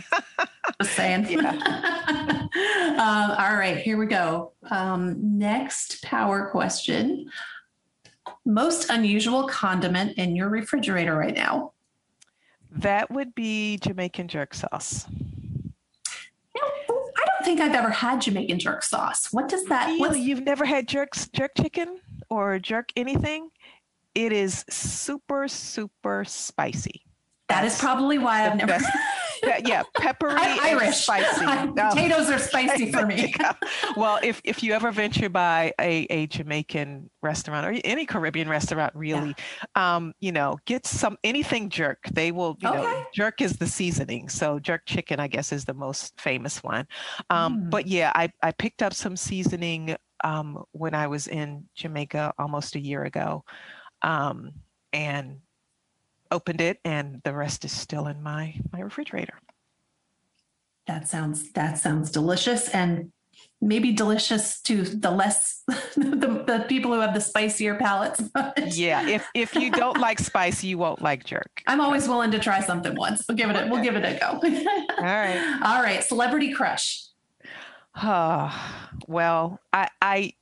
Just 0.82 0.96
saying. 0.96 1.26
Yeah. 1.36 2.48
um, 2.98 3.32
all 3.38 3.56
right, 3.58 3.78
here 3.78 3.98
we 3.98 4.06
go. 4.06 4.54
Um, 4.70 5.38
next 5.38 6.02
power 6.04 6.50
question. 6.50 7.30
Most 8.46 8.90
unusual 8.90 9.48
condiment 9.48 10.18
in 10.18 10.36
your 10.36 10.50
refrigerator 10.50 11.16
right 11.16 11.36
now? 11.36 11.74
That 12.72 13.10
would 13.12 13.36
be 13.36 13.78
Jamaican 13.78 14.28
jerk 14.28 14.54
sauce. 14.54 15.06
You 15.10 16.62
know, 16.62 17.06
I 17.18 17.26
don't 17.26 17.46
think 17.46 17.60
I've 17.60 17.76
ever 17.76 17.90
had 17.90 18.22
Jamaican 18.22 18.60
jerk 18.60 18.84
sauce. 18.84 19.30
What 19.32 19.50
does 19.50 19.66
that? 19.66 19.88
Really? 19.88 20.22
You've 20.22 20.44
never 20.44 20.66
had 20.66 20.88
jerk 20.88 21.14
jerk 21.34 21.52
chicken 21.58 22.00
or 22.30 22.60
jerk 22.60 22.92
anything? 22.96 23.50
It 24.14 24.32
is 24.32 24.66
super 24.70 25.48
super 25.48 26.24
spicy. 26.26 27.05
That 27.50 27.62
That's 27.62 27.80
probably 27.80 28.18
why 28.18 28.46
I've 28.46 28.58
never. 28.58 28.80
yeah, 29.66 29.84
peppery 29.98 30.32
I'm 30.32 30.60
Irish. 30.80 30.98
spicy. 30.98 31.46
Potatoes 31.46 32.30
are 32.30 32.40
spicy 32.40 32.92
for 32.92 33.06
me. 33.06 33.34
well, 33.96 34.20
if 34.24 34.42
if 34.44 34.64
you 34.64 34.74
ever 34.74 34.92
venture 34.92 35.30
by 35.30 35.74
a, 35.80 36.08
a 36.10 36.28
Jamaican 36.28 37.10
restaurant 37.22 37.66
or 37.66 37.80
any 37.84 38.06
Caribbean 38.06 38.50
restaurant, 38.50 38.94
really, 38.96 39.36
yeah. 39.78 39.96
um, 39.96 40.14
you 40.20 40.32
know, 40.32 40.58
get 40.66 40.86
some 40.86 41.18
anything 41.24 41.70
jerk. 41.70 42.00
They 42.12 42.32
will, 42.32 42.58
you 42.62 42.70
okay. 42.70 42.82
know, 42.82 43.06
jerk 43.14 43.42
is 43.42 43.58
the 43.58 43.68
seasoning. 43.68 44.30
So 44.30 44.60
jerk 44.60 44.84
chicken, 44.86 45.20
I 45.20 45.28
guess, 45.28 45.52
is 45.52 45.66
the 45.66 45.74
most 45.74 46.20
famous 46.20 46.64
one. 46.64 46.88
Um, 47.30 47.62
mm. 47.62 47.70
But 47.70 47.88
yeah, 47.88 48.12
I 48.16 48.32
I 48.42 48.52
picked 48.52 48.82
up 48.82 48.94
some 48.94 49.16
seasoning 49.16 49.96
um, 50.24 50.64
when 50.72 50.96
I 50.96 51.08
was 51.08 51.28
in 51.28 51.66
Jamaica 51.76 52.34
almost 52.40 52.76
a 52.76 52.80
year 52.80 53.04
ago. 53.04 53.44
Um, 54.02 54.52
and 54.94 55.40
opened 56.36 56.60
it 56.60 56.80
and 56.84 57.22
the 57.24 57.34
rest 57.34 57.64
is 57.64 57.72
still 57.72 58.08
in 58.08 58.22
my 58.22 58.56
my 58.72 58.82
refrigerator. 58.82 59.40
That 60.86 61.08
sounds 61.08 61.52
that 61.54 61.78
sounds 61.78 62.12
delicious 62.12 62.70
and 62.70 63.12
maybe 63.62 63.94
delicious 63.94 64.62
to 64.62 64.84
the 64.84 65.10
less 65.10 65.64
the, 65.96 66.44
the 66.46 66.66
people 66.68 66.94
who 66.94 67.00
have 67.00 67.14
the 67.14 67.22
spicier 67.22 67.76
palates 67.76 68.22
yeah 68.78 69.08
if 69.08 69.26
if 69.34 69.56
you 69.56 69.72
don't 69.72 69.98
like 69.98 70.20
spice 70.20 70.64
you 70.64 70.78
won't 70.78 71.02
like 71.02 71.24
jerk. 71.24 71.64
I'm 71.68 71.82
always 71.82 72.08
willing 72.08 72.32
to 72.32 72.40
try 72.40 72.60
something 72.60 72.96
once. 72.96 73.24
We'll 73.28 73.38
give 73.38 73.50
it 73.50 73.56
a, 73.56 73.68
we'll 73.70 73.84
give 73.84 73.96
it 73.96 74.06
a 74.06 74.20
go. 74.20 74.28
All 74.98 75.04
right. 75.04 75.60
All 75.64 75.82
right 75.82 76.04
celebrity 76.04 76.54
crush. 76.54 77.06
Oh 78.04 78.52
well 79.08 79.60
i 79.72 79.88
i 80.02 80.34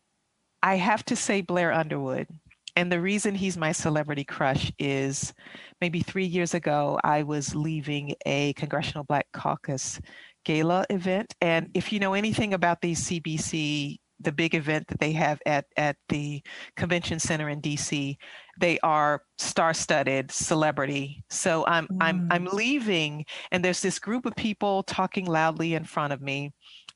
i 0.63 0.75
have 0.75 1.05
to 1.05 1.15
say 1.15 1.41
blair 1.41 1.71
underwood 1.71 2.27
and 2.75 2.91
the 2.91 2.99
reason 2.99 3.35
he's 3.35 3.57
my 3.57 3.71
celebrity 3.71 4.23
crush 4.23 4.71
is 4.79 5.33
maybe 5.81 6.01
three 6.01 6.25
years 6.25 6.53
ago, 6.53 6.99
I 7.03 7.23
was 7.23 7.55
leaving 7.55 8.15
a 8.25 8.53
Congressional 8.53 9.03
Black 9.03 9.27
Caucus 9.33 9.99
gala 10.45 10.85
event. 10.89 11.33
And 11.41 11.69
if 11.73 11.91
you 11.91 11.99
know 11.99 12.13
anything 12.13 12.53
about 12.53 12.81
the 12.81 12.93
CBC, 12.93 13.97
the 14.19 14.31
big 14.31 14.55
event 14.55 14.87
that 14.87 14.99
they 14.99 15.11
have 15.13 15.39
at, 15.45 15.65
at 15.75 15.97
the 16.09 16.41
convention 16.77 17.19
center 17.19 17.49
in 17.49 17.61
DC, 17.61 18.15
they 18.59 18.79
are 18.79 19.23
star-studded 19.37 20.31
celebrity. 20.31 21.23
So 21.29 21.65
I'm 21.65 21.87
mm. 21.87 21.97
I'm 21.99 22.27
I'm 22.31 22.45
leaving 22.45 23.25
and 23.51 23.65
there's 23.65 23.81
this 23.81 23.99
group 23.99 24.25
of 24.25 24.35
people 24.35 24.83
talking 24.83 25.25
loudly 25.25 25.73
in 25.73 25.83
front 25.83 26.13
of 26.13 26.21
me 26.21 26.53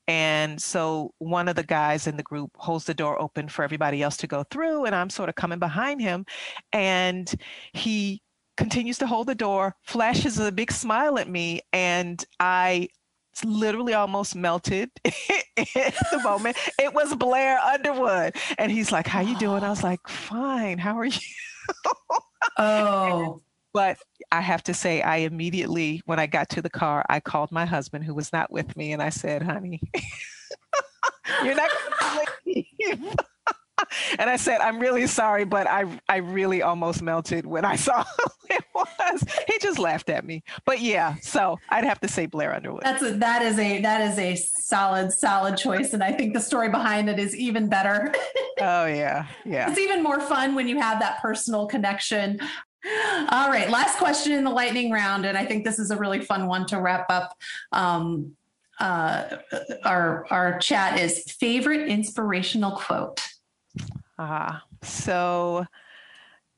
and 0.08 0.62
so 0.62 1.14
one 1.18 1.50
of 1.50 1.56
the 1.56 1.64
guys 1.64 2.08
in 2.08 2.16
the 2.16 2.24
group 2.24 2.52
holds 2.56 2.86
the 2.86 2.94
door 2.94 3.22
open 3.22 3.50
for 3.50 3.64
everybody 3.64 4.02
else 4.02 4.16
to 4.18 4.28
go 4.28 4.44
through. 4.50 4.86
And 4.86 4.96
I'm 4.96 5.10
sort 5.10 5.28
of 5.28 5.36
coming 5.36 5.60
behind 5.60 6.02
him. 6.02 6.26
And 6.72 7.30
he 7.74 8.22
continues 8.58 8.98
to 9.00 9.08
hold 9.08 9.28
the 9.28 9.36
door, 9.36 9.76
flashes 9.84 10.40
a 10.40 10.52
big 10.52 10.72
smile 10.72 11.18
at 11.18 11.30
me, 11.30 11.62
and 11.72 12.24
I 12.40 12.90
literally 13.46 13.94
almost 13.94 14.36
melted 14.36 14.90
in 15.06 15.94
the 16.12 16.20
moment. 16.24 16.58
It 16.80 16.94
was 16.94 17.16
Blair 17.16 17.60
Underwood. 17.60 18.36
And 18.58 18.72
he's 18.72 18.92
like, 18.92 19.08
How 19.08 19.22
you 19.22 19.38
doing? 19.38 19.64
I 19.64 19.70
was 19.70 19.84
like, 19.84 20.06
Fine. 20.08 20.80
How 20.80 20.98
are 20.98 21.06
you? 21.06 21.20
oh. 22.58 23.42
But 23.74 23.98
I 24.32 24.42
have 24.42 24.64
to 24.64 24.74
say, 24.74 25.02
I 25.02 25.18
immediately, 25.18 26.02
when 26.06 26.20
I 26.20 26.26
got 26.26 26.50
to 26.50 26.62
the 26.62 26.70
car, 26.70 27.06
I 27.10 27.20
called 27.20 27.52
my 27.52 27.66
husband 27.66 28.06
who 28.06 28.16
was 28.16 28.34
not 28.34 28.52
with 28.52 28.76
me 28.76 28.92
and 28.92 29.04
I 29.04 29.10
said, 29.10 29.44
honey, 29.44 29.80
you're 31.44 31.54
not 31.54 31.70
going 31.70 32.26
to 32.26 32.64
leave. 32.86 33.16
and 34.20 34.30
I 34.30 34.36
said, 34.36 34.62
I'm 34.62 34.80
really 34.80 35.08
sorry, 35.08 35.46
but 35.46 35.68
I 35.68 35.86
I 36.08 36.18
really 36.18 36.62
almost 36.62 37.02
melted 37.02 37.46
when 37.46 37.66
I 37.66 37.76
saw 37.88 38.04
who 38.04 38.26
it 38.50 38.64
was. 38.74 39.26
He 39.48 39.58
just 39.60 39.80
laughed 39.80 40.10
at 40.10 40.26
me. 40.26 40.44
But 40.66 40.82
yeah, 40.82 41.16
so 41.22 41.60
I'd 41.70 41.84
have 41.84 42.00
to 42.02 42.08
say 42.08 42.26
Blair 42.26 42.54
Underwood. 42.54 42.84
That's 42.84 43.04
a, 43.04 43.14
that 43.14 43.42
is 43.42 43.60
a 43.60 43.82
that 43.82 44.02
is 44.12 44.18
a 44.20 44.36
solid 44.36 45.12
solid 45.12 45.58
choice, 45.58 45.94
and 45.94 46.04
I 46.04 46.12
think 46.12 46.34
the 46.34 46.42
story 46.42 46.70
behind 46.70 47.10
it 47.10 47.20
is 47.20 47.36
even 47.36 47.70
better. 47.70 48.14
oh 48.60 48.86
yeah, 48.86 49.28
yeah. 49.46 49.70
It's 49.70 49.80
even 49.80 50.04
more 50.04 50.20
fun 50.20 50.56
when 50.56 50.68
you 50.68 50.80
have 50.80 51.00
that 51.00 51.22
personal 51.22 51.68
connection. 51.68 52.40
All 53.30 53.50
right, 53.50 53.70
last 53.70 53.98
question 53.98 54.32
in 54.32 54.44
the 54.44 54.52
lightning 54.52 54.92
round, 54.92 55.26
and 55.26 55.38
I 55.38 55.46
think 55.46 55.66
this 55.66 55.80
is 55.80 55.92
a 55.92 55.98
really 55.98 56.22
fun 56.22 56.48
one 56.48 56.66
to 56.68 56.80
wrap 56.80 57.08
up. 57.10 57.36
Um, 57.72 58.34
uh, 58.80 59.38
our 59.84 60.26
our 60.30 60.60
chat 60.60 61.00
is 61.00 61.24
favorite 61.40 61.90
inspirational 61.90 62.72
quote. 62.72 63.22
Ah, 64.20 64.64
so 64.84 65.66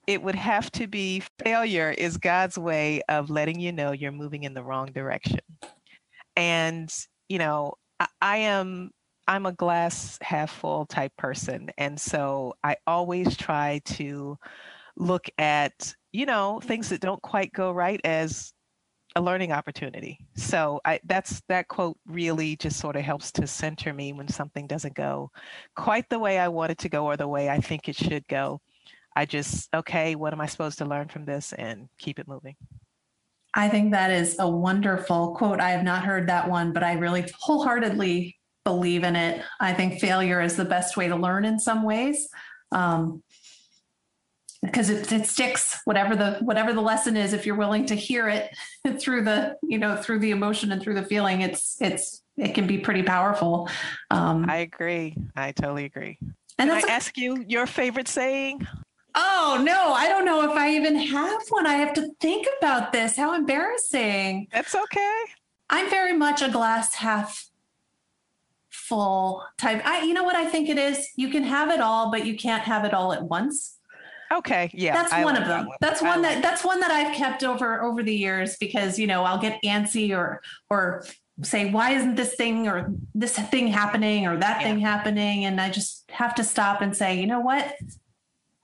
it 0.08 0.24
would 0.24 0.36
have 0.36 0.72
to 0.72 0.88
be 0.88 1.22
failure 1.43 1.91
is 1.91 2.17
God's 2.17 2.58
way 2.58 3.02
of 3.10 3.30
letting 3.30 3.60
you 3.60 3.72
know 3.72 3.91
you're 3.91 4.12
moving 4.12 4.43
in 4.43 4.54
the 4.54 4.63
wrong 4.63 4.88
direction. 4.88 5.41
And, 6.36 6.91
you 7.28 7.38
know, 7.38 7.74
I, 8.00 8.08
I 8.22 8.38
am 8.38 8.91
I'm 9.28 9.45
a 9.45 9.52
glass 9.52 10.17
half 10.22 10.52
full 10.52 10.88
type 10.88 11.15
person. 11.17 11.69
And 11.78 12.00
so 12.00 12.56
I 12.63 12.78
always 12.88 13.38
try 13.38 13.82
to 13.86 14.38
look 14.98 15.30
at, 15.38 15.93
you 16.12 16.26
know, 16.26 16.60
things 16.63 16.89
that 16.89 17.02
don't 17.02 17.22
quite 17.22 17.54
go 17.54 17.72
right 17.72 18.02
as 18.04 18.52
a 19.20 19.22
learning 19.22 19.52
opportunity. 19.52 20.18
So 20.36 20.80
I, 20.86 21.02
that's 21.04 21.42
that 21.50 21.68
quote 21.68 21.98
really 22.08 22.56
just 22.56 22.80
sort 22.80 22.96
of 22.96 23.02
helps 23.02 23.32
to 23.34 23.46
center 23.46 23.94
me 23.94 24.14
when 24.14 24.30
something 24.30 24.66
doesn't 24.66 24.96
go 24.96 25.30
quite 25.76 26.10
the 26.10 26.18
way 26.18 26.40
I 26.40 26.48
want 26.48 26.72
it 26.72 26.78
to 26.80 26.90
go 26.90 27.06
or 27.06 27.18
the 27.18 27.28
way 27.28 27.50
I 27.50 27.60
think 27.60 27.90
it 27.90 27.98
should 27.98 28.26
go. 28.30 28.62
I 29.16 29.26
just 29.26 29.68
okay, 29.76 30.16
what 30.16 30.32
am 30.32 30.40
I 30.40 30.46
supposed 30.46 30.78
to 30.78 30.86
learn 30.86 31.10
from 31.10 31.26
this 31.26 31.52
and 31.54 31.90
keep 32.00 32.18
it 32.18 32.30
moving. 32.30 32.56
I 33.54 33.68
think 33.68 33.92
that 33.92 34.10
is 34.10 34.38
a 34.40 34.48
wonderful 34.48 35.36
quote. 35.36 35.60
I 35.60 35.72
have 35.72 35.84
not 35.84 36.06
heard 36.06 36.30
that 36.30 36.48
one, 36.48 36.72
but 36.72 36.84
I 36.84 36.94
really 36.94 37.26
wholeheartedly 37.40 38.38
believe 38.64 39.04
in 39.04 39.18
it. 39.18 39.44
I 39.60 39.74
think 39.74 40.00
failure 40.00 40.40
is 40.40 40.56
the 40.56 40.64
best 40.64 40.96
way 40.96 41.10
to 41.10 41.16
learn 41.16 41.44
in 41.44 41.60
some 41.60 41.84
ways. 41.84 42.30
Um, 42.72 43.22
because 44.62 44.89
it, 44.89 45.12
it 45.12 45.26
sticks 45.26 45.80
whatever 45.86 46.15
the 46.15 46.38
whatever 46.41 46.74
the 46.74 46.82
lesson 46.82 47.15
is 47.15 47.34
if 47.34 47.45
you're 47.45 47.56
willing 47.56 47.86
to 47.86 47.95
hear 47.95 48.28
it 48.28 48.56
through 49.00 49.24
the 49.24 49.56
you 49.63 49.78
know 49.78 49.95
through 49.95 50.19
the 50.19 50.32
emotion 50.32 50.72
and 50.72 50.82
through 50.82 50.95
the 50.95 51.04
feeling 51.04 51.41
it's 51.41 51.78
it's 51.82 52.22
it 52.38 52.54
can 52.54 52.67
be 52.67 52.78
pretty 52.78 53.04
powerful 53.04 53.69
um, 54.12 54.50
i 54.50 54.58
agree. 54.58 55.15
I 55.36 55.52
totally 55.52 55.86
agree. 55.86 56.17
And 56.58 56.69
can 56.69 56.84
i 56.89 56.91
ask 56.91 57.17
you 57.17 57.43
your 57.48 57.67
favorite 57.67 58.08
saying? 58.08 58.67
Oh 59.15 59.62
no 59.63 59.93
i 59.93 60.08
don't 60.08 60.26
know 60.26 60.50
if 60.50 60.56
i 60.56 60.72
even 60.72 60.95
have 60.95 61.41
one. 61.50 61.65
I 61.65 61.76
have 61.76 61.93
to 61.93 62.10
think 62.19 62.48
about 62.60 62.91
this. 62.91 63.15
How 63.15 63.34
embarrassing. 63.34 64.48
That's 64.52 64.76
okay. 64.76 65.22
I'm 65.69 65.89
very 65.89 66.13
much 66.13 66.41
a 66.41 66.50
glass 66.50 66.95
half 66.95 67.50
full 68.69 69.43
type. 69.58 69.86
I 69.86 70.04
you 70.04 70.13
know 70.13 70.24
what 70.24 70.36
i 70.36 70.45
think 70.45 70.69
it 70.69 70.78
is? 70.78 71.08
You 71.15 71.30
can 71.30 71.43
have 71.43 71.69
it 71.69 71.80
all 71.80 72.12
but 72.12 72.26
you 72.26 72.38
can't 72.38 72.63
have 72.63 72.86
it 72.86 72.93
all 72.93 73.13
at 73.13 73.24
once 73.24 73.79
Okay, 74.32 74.70
yeah. 74.74 74.94
That's 74.94 75.12
I 75.12 75.24
one 75.24 75.36
of 75.36 75.48
them. 75.48 75.50
That 75.50 75.68
one. 75.68 75.78
That's 75.82 76.02
one 76.02 76.22
that 76.22 76.42
that's 76.42 76.63
one 76.63 76.80
that 76.82 76.92
I've 76.92 77.15
kept 77.15 77.44
over 77.44 77.82
over 77.82 78.04
the 78.04 78.15
years 78.15 78.58
because, 78.58 79.00
you 79.00 79.08
know, 79.08 79.24
I'll 79.24 79.39
get 79.39 79.62
antsy 79.63 80.15
or 80.15 80.42
or 80.70 81.04
say 81.42 81.72
why 81.72 81.92
isn't 81.92 82.15
this 82.15 82.36
thing 82.36 82.68
or 82.68 82.94
this 83.15 83.38
thing 83.38 83.68
happening 83.68 84.28
or 84.28 84.38
that 84.38 84.62
yeah. 84.62 84.68
thing 84.68 84.80
happening 84.80 85.46
and 85.46 85.60
I 85.60 85.70
just 85.70 86.10
have 86.12 86.36
to 86.36 86.44
stop 86.44 86.82
and 86.82 86.96
say, 86.96 87.20
you 87.20 87.28
know 87.28 87.39
what? 87.39 87.74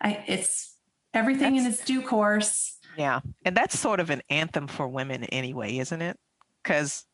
I 0.01 0.23
it's 0.27 0.75
everything 1.13 1.55
that's, 1.55 1.65
in 1.65 1.71
its 1.71 1.85
due 1.85 2.01
course. 2.01 2.77
Yeah. 2.97 3.21
And 3.43 3.55
that's 3.55 3.79
sort 3.79 3.99
of 3.99 4.09
an 4.09 4.21
anthem 4.29 4.67
for 4.67 4.87
women 4.87 5.23
anyway, 5.25 5.77
isn't 5.77 6.01
it? 6.01 6.17
Cuz 6.63 7.05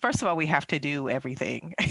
first 0.00 0.22
of 0.22 0.28
all, 0.28 0.36
we 0.36 0.46
have 0.46 0.66
to 0.68 0.78
do 0.78 1.08
everything. 1.08 1.74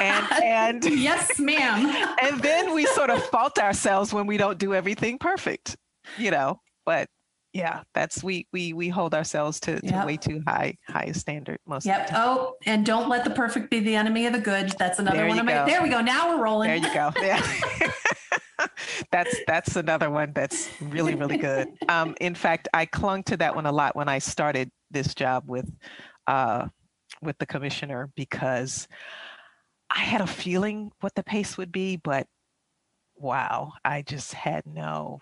and 0.00 0.26
and 0.42 0.84
yes, 0.84 1.38
ma'am. 1.38 2.16
and 2.22 2.40
then 2.40 2.74
we 2.74 2.86
sort 2.86 3.10
of 3.10 3.22
fault 3.26 3.58
ourselves 3.58 4.12
when 4.12 4.26
we 4.26 4.36
don't 4.36 4.58
do 4.58 4.74
everything 4.74 5.18
perfect, 5.18 5.76
you 6.18 6.30
know. 6.30 6.60
But 6.86 7.08
yeah, 7.52 7.82
that's 7.94 8.22
we 8.22 8.46
we 8.52 8.72
we 8.72 8.88
hold 8.88 9.14
ourselves 9.14 9.60
to, 9.60 9.80
to 9.80 9.86
yep. 9.86 10.06
way 10.06 10.16
too 10.16 10.42
high 10.46 10.76
high 10.88 11.12
standard 11.12 11.58
most. 11.66 11.86
Yep. 11.86 12.10
Oh, 12.14 12.54
and 12.66 12.86
don't 12.86 13.08
let 13.08 13.24
the 13.24 13.30
perfect 13.30 13.70
be 13.70 13.80
the 13.80 13.96
enemy 13.96 14.26
of 14.26 14.32
the 14.32 14.40
good. 14.40 14.70
That's 14.78 14.98
another 14.98 15.18
there 15.18 15.28
one 15.28 15.38
of 15.38 15.44
my. 15.44 15.64
There 15.64 15.82
we 15.82 15.88
go. 15.88 16.00
Now 16.00 16.30
we're 16.30 16.42
rolling. 16.42 16.68
There 16.68 16.76
you 16.76 16.94
go. 16.94 17.12
Yeah. 17.20 17.44
that's 19.10 19.34
that's 19.46 19.76
another 19.76 20.10
one 20.10 20.32
that's 20.34 20.70
really 20.80 21.14
really 21.14 21.38
good. 21.38 21.68
Um, 21.88 22.14
in 22.20 22.34
fact, 22.34 22.68
I 22.72 22.86
clung 22.86 23.22
to 23.24 23.36
that 23.38 23.54
one 23.54 23.66
a 23.66 23.72
lot 23.72 23.96
when 23.96 24.08
I 24.08 24.18
started 24.18 24.70
this 24.90 25.14
job 25.14 25.44
with 25.46 25.70
uh, 26.26 26.68
with 27.22 27.38
the 27.38 27.46
commissioner 27.46 28.10
because 28.14 28.88
I 29.90 30.00
had 30.00 30.20
a 30.20 30.26
feeling 30.26 30.92
what 31.00 31.14
the 31.14 31.22
pace 31.22 31.58
would 31.58 31.72
be, 31.72 31.96
but 31.96 32.26
wow, 33.16 33.72
I 33.84 34.02
just 34.02 34.32
had 34.32 34.64
no. 34.66 35.20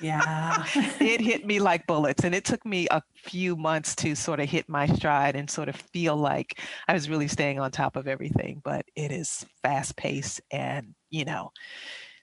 yeah. 0.00 0.64
it 1.00 1.20
hit 1.20 1.46
me 1.46 1.58
like 1.58 1.86
bullets. 1.86 2.24
And 2.24 2.34
it 2.34 2.44
took 2.44 2.64
me 2.64 2.86
a 2.90 3.02
few 3.16 3.56
months 3.56 3.94
to 3.96 4.14
sort 4.14 4.40
of 4.40 4.48
hit 4.48 4.68
my 4.68 4.86
stride 4.86 5.36
and 5.36 5.50
sort 5.50 5.68
of 5.68 5.76
feel 5.76 6.16
like 6.16 6.60
I 6.88 6.94
was 6.94 7.10
really 7.10 7.28
staying 7.28 7.60
on 7.60 7.70
top 7.70 7.96
of 7.96 8.08
everything. 8.08 8.60
But 8.64 8.84
it 8.96 9.12
is 9.12 9.44
fast 9.62 9.96
paced 9.96 10.40
and, 10.50 10.94
you 11.10 11.24
know, 11.24 11.50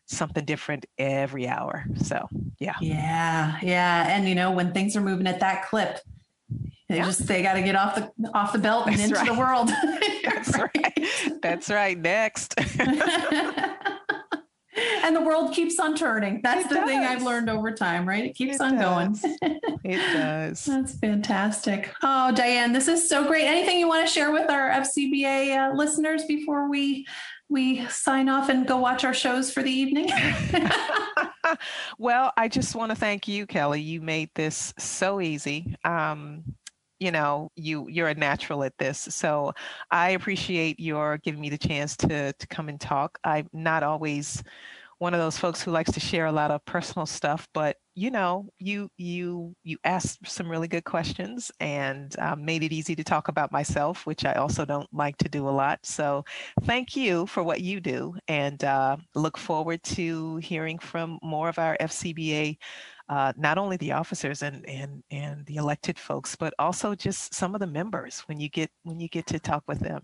something 0.06 0.46
different 0.46 0.86
every 0.98 1.48
hour. 1.48 1.86
So, 2.04 2.28
yeah. 2.60 2.76
Yeah. 2.82 3.58
Yeah. 3.62 4.08
And, 4.10 4.28
you 4.28 4.36
know, 4.36 4.52
when 4.52 4.74
things 4.74 4.96
are 4.96 5.02
moving 5.02 5.28
at 5.28 5.40
that 5.42 5.68
clip, 5.68 6.00
they 6.90 6.98
yeah. 6.98 7.06
just 7.06 7.28
they 7.28 7.44
got 7.44 7.54
to 7.54 7.62
get 7.62 7.76
off 7.76 7.96
the 7.96 8.12
off 8.34 8.52
the 8.52 8.58
belt 8.58 8.88
and 8.88 9.00
into 9.00 9.16
right. 9.16 9.28
the 9.28 9.36
world. 9.36 9.70
That's 10.24 10.58
right. 10.58 11.40
That's 11.42 11.70
right. 11.70 11.98
Next. 11.98 12.56
and 15.04 15.16
the 15.16 15.22
world 15.22 15.54
keeps 15.54 15.80
on 15.80 15.96
turning. 15.96 16.42
That's 16.42 16.66
it 16.66 16.70
the 16.70 16.76
does. 16.76 16.90
thing 16.90 17.00
I've 17.00 17.22
learned 17.22 17.48
over 17.48 17.72
time, 17.72 18.10
right? 18.10 18.26
It 18.26 18.36
keeps 18.36 18.56
it 18.56 18.62
on 18.62 18.76
does. 18.76 19.22
going. 19.22 19.60
it 19.84 20.14
does. 20.14 20.66
That's 20.66 20.98
fantastic. 20.98 21.94
Oh, 22.02 22.32
Diane, 22.32 22.74
this 22.74 22.88
is 22.88 23.08
so 23.08 23.28
great. 23.28 23.46
Anything 23.46 23.78
you 23.78 23.88
want 23.88 24.08
to 24.08 24.12
share 24.12 24.32
with 24.32 24.50
our 24.50 24.72
FCBA 24.72 25.72
uh, 25.72 25.76
listeners 25.76 26.26
before 26.26 26.70
we 26.70 27.06
we 27.50 27.86
sign 27.88 28.30
off 28.30 28.50
and 28.50 28.68
go 28.68 28.78
watch 28.78 29.04
our 29.04 29.14
shows 29.14 29.52
for 29.52 29.64
the 29.64 29.72
evening? 29.72 30.10
well, 31.98 32.32
I 32.38 32.48
just 32.48 32.76
want 32.76 32.92
to 32.92 32.96
thank 32.96 33.28
you, 33.28 33.48
Kelly. 33.48 33.82
You 33.82 34.02
made 34.02 34.30
this 34.36 34.74
so 34.78 35.20
easy. 35.20 35.76
Um, 35.84 36.44
you 37.00 37.12
know 37.12 37.52
you 37.56 37.88
you're 37.90 38.10
a 38.10 38.16
natural 38.16 38.64
at 38.64 38.78
this 38.78 39.00
so 39.00 39.54
i 39.92 40.12
appreciate 40.12 40.80
your 40.80 41.18
giving 41.20 41.42
me 41.42 41.50
the 41.50 41.58
chance 41.58 41.96
to 41.98 42.34
to 42.34 42.48
come 42.48 42.70
and 42.70 42.80
talk. 42.80 43.18
I'm 43.24 43.48
not 43.54 43.84
always 43.84 44.44
one 44.98 45.14
of 45.14 45.20
those 45.20 45.38
folks 45.38 45.62
who 45.62 45.72
likes 45.72 45.92
to 45.94 46.00
share 46.00 46.26
a 46.26 46.32
lot 46.32 46.52
of 46.52 46.64
personal 46.66 47.06
stuff 47.06 47.48
but 47.54 47.78
you 48.00 48.10
know 48.10 48.48
you 48.60 48.90
you 48.98 49.54
you 49.64 49.78
asked 49.84 50.26
some 50.26 50.50
really 50.50 50.70
good 50.70 50.86
questions 50.86 51.52
and 51.60 52.18
um, 52.20 52.46
made 52.46 52.64
it 52.64 52.72
easy 52.72 52.96
to 52.96 53.04
talk 53.04 53.28
about 53.28 53.52
myself 53.52 54.06
which 54.06 54.24
i 54.24 54.34
also 54.34 54.64
don't 54.64 54.88
like 54.94 55.18
to 55.18 55.28
do 55.28 55.50
a 55.50 55.58
lot 55.64 55.78
so 55.84 56.24
thank 56.64 56.96
you 56.96 57.26
for 57.28 57.44
what 57.44 57.60
you 57.60 57.82
do 57.82 58.14
and 58.30 58.64
uh, 58.64 58.96
look 59.16 59.38
forward 59.38 59.84
to 59.84 60.38
hearing 60.38 60.80
from 60.80 61.20
more 61.22 61.50
of 61.50 61.60
our 61.60 61.76
fcba 61.82 62.58
uh, 63.10 63.34
not 63.36 63.58
only 63.58 63.76
the 63.78 63.92
officers 63.92 64.44
and 64.44 64.64
and 64.70 65.04
and 65.10 65.44
the 65.48 65.56
elected 65.56 65.98
folks, 65.98 66.36
but 66.36 66.54
also 66.60 66.94
just 66.94 67.34
some 67.34 67.56
of 67.56 67.60
the 67.60 67.66
members 67.66 68.20
when 68.28 68.40
you 68.40 68.50
get 68.50 68.70
when 68.84 69.00
you 69.00 69.10
get 69.10 69.26
to 69.26 69.40
talk 69.40 69.64
with 69.68 69.80
them. 69.80 70.04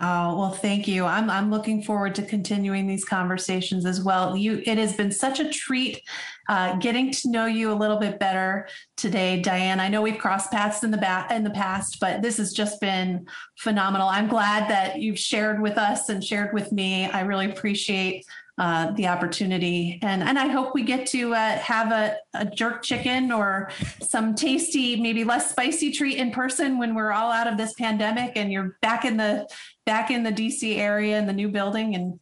Oh, 0.00 0.36
well, 0.36 0.50
thank 0.50 0.88
you. 0.88 1.04
I'm 1.04 1.30
I'm 1.30 1.52
looking 1.52 1.80
forward 1.80 2.16
to 2.16 2.22
continuing 2.22 2.88
these 2.88 3.04
conversations 3.04 3.86
as 3.86 4.02
well. 4.02 4.36
You 4.36 4.60
it 4.66 4.76
has 4.76 4.96
been 4.96 5.12
such 5.12 5.38
a 5.38 5.48
treat 5.48 6.02
uh, 6.48 6.74
getting 6.76 7.12
to 7.12 7.30
know 7.30 7.46
you 7.46 7.72
a 7.72 7.74
little 7.74 7.98
bit 7.98 8.18
better 8.18 8.66
today, 8.96 9.40
Diane. 9.40 9.78
I 9.78 9.88
know 9.88 10.02
we've 10.02 10.18
crossed 10.18 10.50
paths 10.50 10.82
in 10.82 10.90
the 10.90 10.98
back 10.98 11.30
in 11.30 11.44
the 11.44 11.50
past, 11.50 12.00
but 12.00 12.22
this 12.22 12.38
has 12.38 12.52
just 12.52 12.80
been 12.80 13.26
phenomenal. 13.56 14.08
I'm 14.08 14.26
glad 14.26 14.68
that 14.68 14.98
you've 15.00 15.18
shared 15.18 15.62
with 15.62 15.78
us 15.78 16.08
and 16.08 16.24
shared 16.24 16.52
with 16.52 16.72
me. 16.72 17.06
I 17.06 17.20
really 17.20 17.48
appreciate 17.48 18.26
uh, 18.58 18.92
the 18.92 19.06
opportunity. 19.08 19.98
And 20.02 20.22
and 20.22 20.38
I 20.38 20.46
hope 20.48 20.74
we 20.74 20.82
get 20.82 21.06
to 21.08 21.34
uh, 21.34 21.58
have 21.58 21.90
a, 21.90 22.16
a 22.34 22.44
jerk 22.44 22.82
chicken 22.82 23.32
or 23.32 23.70
some 24.02 24.34
tasty, 24.34 25.00
maybe 25.00 25.24
less 25.24 25.50
spicy 25.50 25.90
treat 25.90 26.18
in 26.18 26.30
person 26.30 26.78
when 26.78 26.94
we're 26.94 27.12
all 27.12 27.32
out 27.32 27.46
of 27.46 27.56
this 27.56 27.72
pandemic 27.74 28.32
and 28.36 28.52
you're 28.52 28.76
back 28.80 29.04
in 29.04 29.16
the 29.16 29.48
back 29.86 30.10
in 30.10 30.22
the 30.22 30.30
DC 30.32 30.76
area 30.78 31.18
in 31.18 31.26
the 31.26 31.32
new 31.32 31.48
building, 31.48 31.94
and 31.94 32.20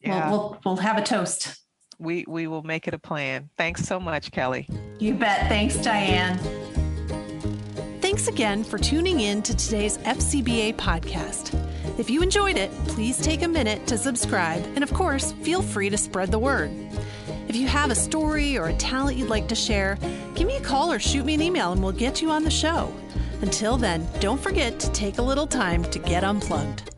Yeah. 0.00 0.30
we'll, 0.30 0.40
we'll 0.40 0.60
we'll 0.64 0.76
have 0.76 0.98
a 0.98 1.02
toast. 1.02 1.56
We 2.00 2.24
we 2.28 2.46
will 2.46 2.62
make 2.62 2.86
it 2.88 2.94
a 2.94 2.98
plan. 2.98 3.50
Thanks 3.56 3.82
so 3.82 3.98
much, 4.00 4.30
Kelly. 4.30 4.68
You 4.98 5.14
bet. 5.14 5.48
Thanks, 5.48 5.76
Diane. 5.76 6.38
Thanks 8.00 8.26
again 8.28 8.64
for 8.64 8.78
tuning 8.78 9.20
in 9.20 9.42
to 9.42 9.54
today's 9.56 9.98
FCBA 9.98 10.76
podcast. 10.76 11.54
If 11.98 12.08
you 12.08 12.22
enjoyed 12.22 12.56
it, 12.56 12.70
please 12.86 13.18
take 13.18 13.42
a 13.42 13.48
minute 13.48 13.84
to 13.88 13.98
subscribe, 13.98 14.64
and 14.76 14.84
of 14.84 14.94
course, 14.94 15.32
feel 15.42 15.60
free 15.60 15.90
to 15.90 15.98
spread 15.98 16.30
the 16.30 16.38
word. 16.38 16.70
If 17.48 17.56
you 17.56 17.66
have 17.66 17.90
a 17.90 17.96
story 17.96 18.56
or 18.56 18.68
a 18.68 18.74
talent 18.74 19.18
you'd 19.18 19.28
like 19.28 19.48
to 19.48 19.56
share, 19.56 19.98
give 20.36 20.46
me 20.46 20.56
a 20.58 20.60
call 20.60 20.92
or 20.92 21.00
shoot 21.00 21.24
me 21.24 21.34
an 21.34 21.42
email 21.42 21.72
and 21.72 21.82
we'll 21.82 21.90
get 21.90 22.22
you 22.22 22.30
on 22.30 22.44
the 22.44 22.50
show. 22.50 22.94
Until 23.42 23.76
then, 23.76 24.06
don't 24.20 24.40
forget 24.40 24.78
to 24.78 24.92
take 24.92 25.18
a 25.18 25.22
little 25.22 25.46
time 25.48 25.82
to 25.90 25.98
get 25.98 26.22
unplugged. 26.22 26.94